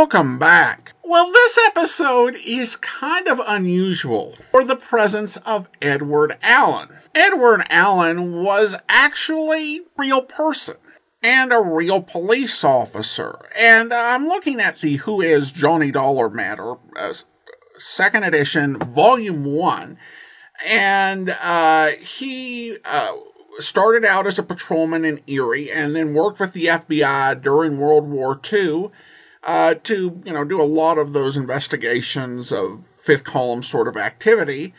Welcome 0.00 0.38
back. 0.38 0.94
Well, 1.04 1.30
this 1.30 1.58
episode 1.58 2.34
is 2.42 2.76
kind 2.76 3.28
of 3.28 3.38
unusual 3.46 4.34
for 4.50 4.64
the 4.64 4.74
presence 4.74 5.36
of 5.44 5.68
Edward 5.82 6.38
Allen. 6.40 6.88
Edward 7.14 7.66
Allen 7.68 8.42
was 8.42 8.76
actually 8.88 9.76
a 9.76 9.80
real 9.98 10.22
person 10.22 10.76
and 11.22 11.52
a 11.52 11.60
real 11.60 12.00
police 12.00 12.64
officer. 12.64 13.40
And 13.54 13.92
I'm 13.92 14.26
looking 14.26 14.58
at 14.58 14.80
the 14.80 14.96
Who 14.96 15.20
is 15.20 15.52
Johnny 15.52 15.90
Dollar 15.90 16.30
Matter, 16.30 16.76
uh, 16.96 17.12
second 17.76 18.24
edition, 18.24 18.78
volume 18.78 19.44
one. 19.44 19.98
And 20.64 21.28
uh, 21.42 21.88
he 21.88 22.78
uh, 22.86 23.16
started 23.58 24.06
out 24.06 24.26
as 24.26 24.38
a 24.38 24.42
patrolman 24.42 25.04
in 25.04 25.20
Erie 25.26 25.70
and 25.70 25.94
then 25.94 26.14
worked 26.14 26.40
with 26.40 26.54
the 26.54 26.64
FBI 26.64 27.42
during 27.42 27.76
World 27.76 28.08
War 28.08 28.40
II 28.50 28.90
uh, 29.42 29.74
to 29.84 30.20
you 30.24 30.32
know 30.32 30.44
do 30.44 30.60
a 30.60 30.64
lot 30.64 30.98
of 30.98 31.12
those 31.12 31.36
investigations 31.36 32.52
of 32.52 32.82
fifth 33.02 33.24
column 33.24 33.62
sort 33.62 33.88
of 33.88 33.96
activity. 33.96 34.74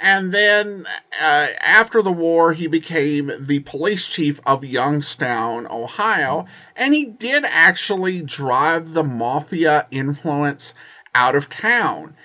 And 0.00 0.32
then 0.32 0.86
uh, 1.22 1.48
after 1.60 2.02
the 2.02 2.10
war, 2.10 2.52
he 2.52 2.66
became 2.66 3.30
the 3.38 3.60
police 3.60 4.06
chief 4.06 4.40
of 4.44 4.64
Youngstown, 4.64 5.68
Ohio, 5.68 6.46
and 6.74 6.92
he 6.92 7.04
did 7.04 7.44
actually 7.44 8.20
drive 8.20 8.94
the 8.94 9.04
mafia 9.04 9.86
influence 9.92 10.74
out 11.14 11.36
of 11.36 11.48
town. 11.48 12.16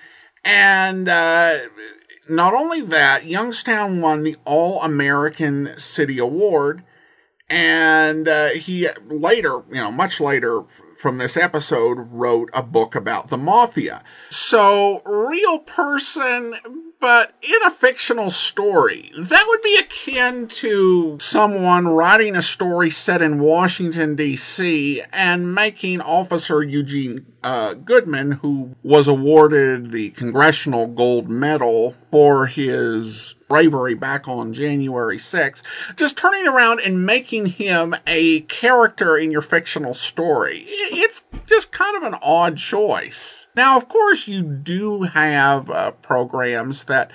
And 0.43 1.07
uh, 1.07 1.59
not 2.27 2.53
only 2.53 2.81
that, 2.81 3.25
Youngstown 3.25 4.01
won 4.01 4.23
the 4.23 4.37
All 4.45 4.81
American 4.81 5.73
City 5.77 6.17
Award. 6.17 6.83
And 7.49 8.27
uh, 8.27 8.49
he 8.49 8.89
later, 9.07 9.61
you 9.69 9.75
know, 9.75 9.91
much 9.91 10.19
later, 10.19 10.63
from 10.97 11.17
this 11.17 11.37
episode 11.37 11.95
wrote 12.11 12.49
a 12.53 12.63
book 12.63 12.95
about 12.95 13.27
the 13.27 13.37
mafia. 13.37 14.03
So, 14.29 15.01
real 15.05 15.59
person, 15.59 16.55
but 16.99 17.33
in 17.41 17.61
a 17.63 17.71
fictional 17.71 18.31
story. 18.31 19.11
That 19.17 19.45
would 19.47 19.61
be 19.61 19.77
akin 19.77 20.47
to 20.47 21.17
someone 21.21 21.87
writing 21.87 22.35
a 22.35 22.41
story 22.41 22.89
set 22.89 23.21
in 23.21 23.39
Washington, 23.39 24.15
D.C., 24.15 25.03
and 25.11 25.53
making 25.53 26.01
Officer 26.01 26.63
Eugene 26.63 27.25
uh, 27.43 27.73
Goodman, 27.75 28.31
who 28.31 28.75
was 28.83 29.07
awarded 29.07 29.91
the 29.91 30.09
Congressional 30.11 30.87
Gold 30.87 31.29
Medal 31.29 31.95
for 32.11 32.47
his 32.47 33.35
bravery 33.47 33.93
back 33.93 34.27
on 34.27 34.53
January 34.53 35.17
6th, 35.17 35.61
just 35.95 36.17
turning 36.17 36.47
around 36.47 36.81
and 36.81 37.05
making 37.05 37.45
him 37.45 37.95
a 38.05 38.41
character 38.41 39.17
in 39.17 39.31
your 39.31 39.41
fictional 39.41 39.93
story. 39.93 40.65
It's 40.67 41.23
just 41.45 41.71
kind 41.71 41.95
of 41.95 42.03
an 42.03 42.19
odd 42.21 42.57
choice. 42.57 43.46
Now, 43.57 43.75
of 43.75 43.89
course, 43.89 44.27
you 44.27 44.43
do 44.43 45.01
have 45.01 45.71
uh, 45.71 45.89
programs 45.91 46.83
that 46.83 47.09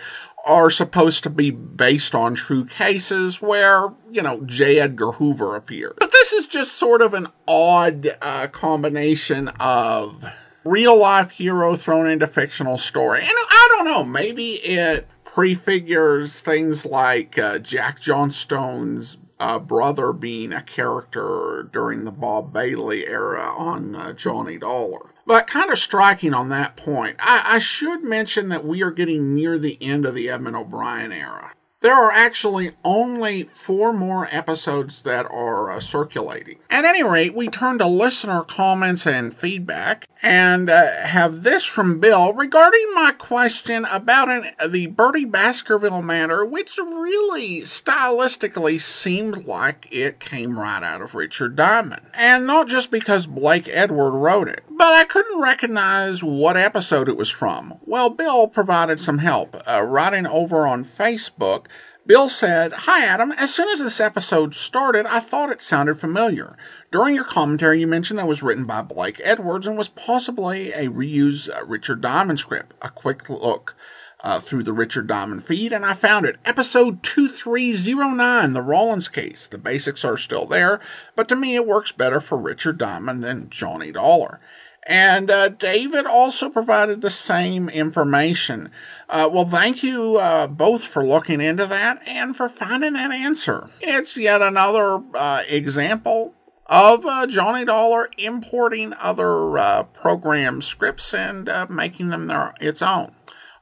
are 0.45 0.73
supposed 0.73 1.23
to 1.23 1.31
be 1.31 1.53
based 1.53 2.17
on 2.17 2.35
true 2.35 2.65
cases 2.65 3.41
where, 3.41 3.91
you 4.11 4.23
know, 4.23 4.41
J. 4.45 4.81
Edgar 4.81 5.13
Hoover 5.13 5.55
appeared. 5.55 5.95
But 6.01 6.11
this 6.11 6.33
is 6.33 6.49
just 6.49 6.73
sort 6.73 7.01
of 7.01 7.15
an 7.15 7.29
odd 7.47 8.19
uh, 8.21 8.49
combination 8.49 9.49
of 9.61 10.25
real 10.65 10.97
life 10.97 11.31
hero 11.31 11.77
thrown 11.77 12.09
into 12.09 12.27
fictional 12.27 12.77
story. 12.77 13.21
And 13.21 13.31
I 13.31 13.69
don't 13.77 13.85
know, 13.85 14.03
maybe 14.03 14.55
it 14.55 15.07
prefigures 15.25 16.41
things 16.41 16.85
like 16.85 17.39
uh, 17.39 17.61
Jack 17.61 18.01
Johnstone's 18.01 19.17
uh, 19.39 19.61
brother 19.61 20.13
being 20.13 20.53
a 20.53 20.63
character 20.63 21.69
during 21.73 22.05
the 22.05 22.11
Bob 22.11 22.53
Bailey 22.53 23.07
era 23.07 23.45
on 23.57 23.95
uh, 23.95 24.13
Johnny 24.13 24.59
Dollar. 24.59 25.12
But 25.27 25.47
kind 25.47 25.71
of 25.71 25.79
striking 25.79 26.35
on 26.35 26.49
that 26.49 26.77
point, 26.77 27.17
I, 27.21 27.57
I 27.57 27.59
should 27.59 28.03
mention 28.03 28.49
that 28.49 28.65
we 28.65 28.83
are 28.83 28.91
getting 28.91 29.35
near 29.35 29.59
the 29.59 29.79
end 29.81 30.05
of 30.05 30.15
the 30.15 30.29
Edmond 30.29 30.57
O'Brien 30.57 31.13
era. 31.13 31.53
There 31.83 31.95
are 31.95 32.13
actually 32.13 32.77
only 32.85 33.51
four 33.55 33.93
more 33.93 34.29
episodes 34.31 35.03
that 35.03 35.27
are 35.29 35.73
uh, 35.73 35.81
circulating. 35.81 36.59
At 36.71 36.85
any 36.85 37.03
rate, 37.03 37.35
we 37.35 37.49
turn 37.49 37.79
to 37.79 37.89
listener 37.89 38.45
comments 38.45 39.05
and 39.05 39.37
feedback 39.37 40.07
and 40.23 40.71
uh, 40.71 40.93
have 41.03 41.43
this 41.43 41.65
from 41.65 41.99
Bill 41.99 42.33
regarding 42.35 42.95
my 42.95 43.11
question 43.11 43.85
about 43.87 44.29
an, 44.29 44.53
the 44.71 44.87
Bertie 44.87 45.25
Baskerville 45.25 46.03
matter, 46.03 46.45
which 46.45 46.79
really 46.79 47.63
stylistically 47.63 48.81
seemed 48.81 49.47
like 49.47 49.89
it 49.91 50.21
came 50.21 50.61
right 50.61 50.85
out 50.85 51.03
of 51.03 51.17
Richard 51.17 51.57
Diamond. 51.57 52.03
And 52.15 52.47
not 52.47 52.69
just 52.69 52.93
because 52.93 53.27
Blake 53.27 53.69
Edward 53.69 54.13
wrote 54.13 54.47
it, 54.47 54.63
but 54.83 54.95
I 54.95 55.05
couldn't 55.05 55.41
recognize 55.41 56.25
what 56.25 56.57
episode 56.57 57.09
it 57.09 57.17
was 57.17 57.31
from. 57.31 57.79
Well, 57.87 58.11
Bill 58.11 58.49
provided 58.49 58.99
some 58.99 59.19
help, 59.19 59.63
uh, 59.65 59.81
writing 59.81 60.27
over 60.27 60.67
on 60.67 60.85
Facebook 60.85 61.67
Bill 62.05 62.29
said, 62.29 62.73
Hi, 62.73 63.05
Adam. 63.05 63.31
As 63.31 63.55
soon 63.55 63.69
as 63.69 63.79
this 63.79 64.01
episode 64.01 64.57
started, 64.57 65.07
I 65.07 65.21
thought 65.21 65.53
it 65.53 65.63
sounded 65.63 66.01
familiar. 66.01 66.57
During 66.91 67.15
your 67.15 67.23
commentary, 67.23 67.79
you 67.79 67.87
mentioned 67.87 68.19
that 68.19 68.27
was 68.27 68.43
written 68.43 68.65
by 68.65 68.83
Blake 68.83 69.21
Edwards 69.23 69.69
and 69.69 69.79
was 69.79 69.87
possibly 69.87 70.73
a 70.73 70.89
reused 70.89 71.49
uh, 71.49 71.65
Richard 71.65 72.01
Diamond 72.01 72.41
script. 72.41 72.75
A 72.83 72.91
quick 72.91 73.31
look 73.31 73.77
uh, 74.25 74.41
through 74.41 74.65
the 74.65 74.73
Richard 74.73 75.07
Diamond 75.07 75.47
feed, 75.47 75.73
and 75.73 75.87
I 75.87 75.95
found 75.95 76.27
it. 76.27 76.39
Episode 76.45 77.05
2309, 77.05 78.53
The 78.53 78.63
Rawlins 78.63 79.09
Case. 79.09 79.47
The 79.47 79.59
basics 79.59 80.05
are 80.05 80.17
still 80.17 80.47
there, 80.47 80.81
but 81.15 81.29
to 81.29 81.37
me, 81.37 81.55
it 81.55 81.69
works 81.69 81.93
better 81.93 82.21
for 82.21 82.37
Richard 82.37 82.79
Diamond 82.79 83.23
than 83.23 83.49
Johnny 83.49 83.93
Dollar. 83.93 84.41
And 84.85 85.31
uh, 85.31 85.49
David 85.49 86.07
also 86.07 86.49
provided 86.49 87.01
the 87.01 87.11
same 87.11 87.69
information. 87.69 88.71
Uh, 89.09 89.29
well, 89.33 89.45
thank 89.45 89.83
you 89.83 90.17
uh, 90.17 90.49
both 90.49 90.85
for 90.85 91.07
looking 91.07 91.41
into 91.41 91.67
that 91.67 92.01
and 92.07 92.37
for 92.37 92.49
finding 92.49 92.95
that 92.95 93.13
answer. 93.13 93.71
It's 93.81 94.17
yet 94.17 94.43
another 94.43 95.01
uh, 95.15 95.45
example 95.49 96.35
of 96.67 97.07
uh, 97.07 97.27
Johnny 97.27 97.65
Dollar 97.65 98.09
importing 98.19 98.93
other 98.95 99.59
uh, 99.59 99.83
program 99.85 100.61
scripts 100.63 101.15
and 101.15 101.49
making 101.69 102.09
them 102.09 102.27
their 102.27 102.55
its 102.61 102.83
own. 102.83 103.13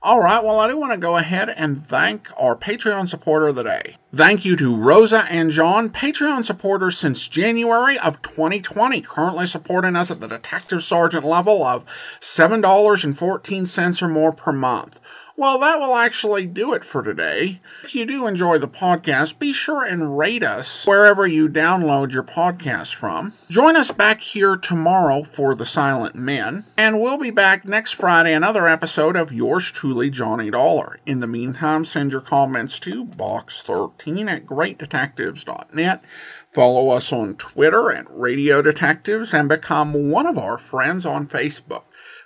All 0.02 0.22
right, 0.22 0.42
well, 0.42 0.58
I 0.58 0.66
do 0.66 0.78
want 0.78 0.92
to 0.92 0.98
go 0.98 1.18
ahead 1.18 1.50
and 1.50 1.86
thank 1.86 2.30
our 2.38 2.56
Patreon 2.56 3.06
supporter 3.06 3.48
of 3.48 3.56
the 3.56 3.64
day. 3.64 3.98
Thank 4.16 4.46
you 4.46 4.56
to 4.56 4.74
Rosa 4.74 5.26
and 5.28 5.50
John, 5.50 5.90
Patreon 5.90 6.46
supporters 6.46 6.96
since 6.96 7.28
January 7.28 7.98
of 7.98 8.22
2020, 8.22 9.02
currently 9.02 9.46
supporting 9.46 9.96
us 9.96 10.10
at 10.10 10.22
the 10.22 10.26
Detective 10.26 10.82
Sergeant 10.82 11.26
level 11.26 11.62
of 11.62 11.84
$7.14 12.22 14.02
or 14.02 14.08
more 14.08 14.32
per 14.32 14.52
month. 14.52 14.98
Well, 15.36 15.58
that 15.60 15.78
will 15.78 15.94
actually 15.94 16.46
do 16.46 16.74
it 16.74 16.84
for 16.84 17.02
today. 17.02 17.60
If 17.84 17.94
you 17.94 18.04
do 18.04 18.26
enjoy 18.26 18.58
the 18.58 18.68
podcast, 18.68 19.38
be 19.38 19.52
sure 19.52 19.84
and 19.84 20.18
rate 20.18 20.42
us 20.42 20.84
wherever 20.86 21.26
you 21.26 21.48
download 21.48 22.12
your 22.12 22.22
podcast 22.24 22.94
from. 22.94 23.32
Join 23.48 23.76
us 23.76 23.90
back 23.90 24.20
here 24.20 24.56
tomorrow 24.56 25.22
for 25.24 25.54
The 25.54 25.64
Silent 25.64 26.16
Men, 26.16 26.64
and 26.76 27.00
we'll 27.00 27.16
be 27.16 27.30
back 27.30 27.64
next 27.64 27.92
Friday, 27.92 28.34
another 28.34 28.68
episode 28.68 29.16
of 29.16 29.32
yours 29.32 29.70
truly, 29.70 30.10
Johnny 30.10 30.50
Dollar. 30.50 30.98
In 31.06 31.20
the 31.20 31.26
meantime, 31.26 31.84
send 31.84 32.12
your 32.12 32.20
comments 32.20 32.78
to 32.80 33.04
box13 33.04 34.28
at 34.28 34.46
greatdetectives.net. 34.46 36.02
Follow 36.52 36.90
us 36.90 37.12
on 37.12 37.36
Twitter 37.36 37.92
at 37.92 38.06
Radio 38.10 38.60
Detectives 38.60 39.32
and 39.32 39.48
become 39.48 40.10
one 40.10 40.26
of 40.26 40.36
our 40.36 40.58
friends 40.58 41.06
on 41.06 41.28
Facebook 41.28 41.84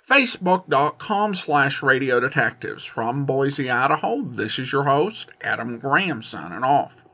facebook.com 0.09 1.33
slash 1.35 1.81
radio 1.81 2.19
detectives. 2.19 2.83
From 2.83 3.25
Boise, 3.25 3.69
Idaho, 3.69 4.21
this 4.21 4.59
is 4.59 4.71
your 4.71 4.83
host, 4.83 5.29
Adam 5.41 5.79
Graham, 5.79 6.21
signing 6.21 6.63
off. 6.63 7.04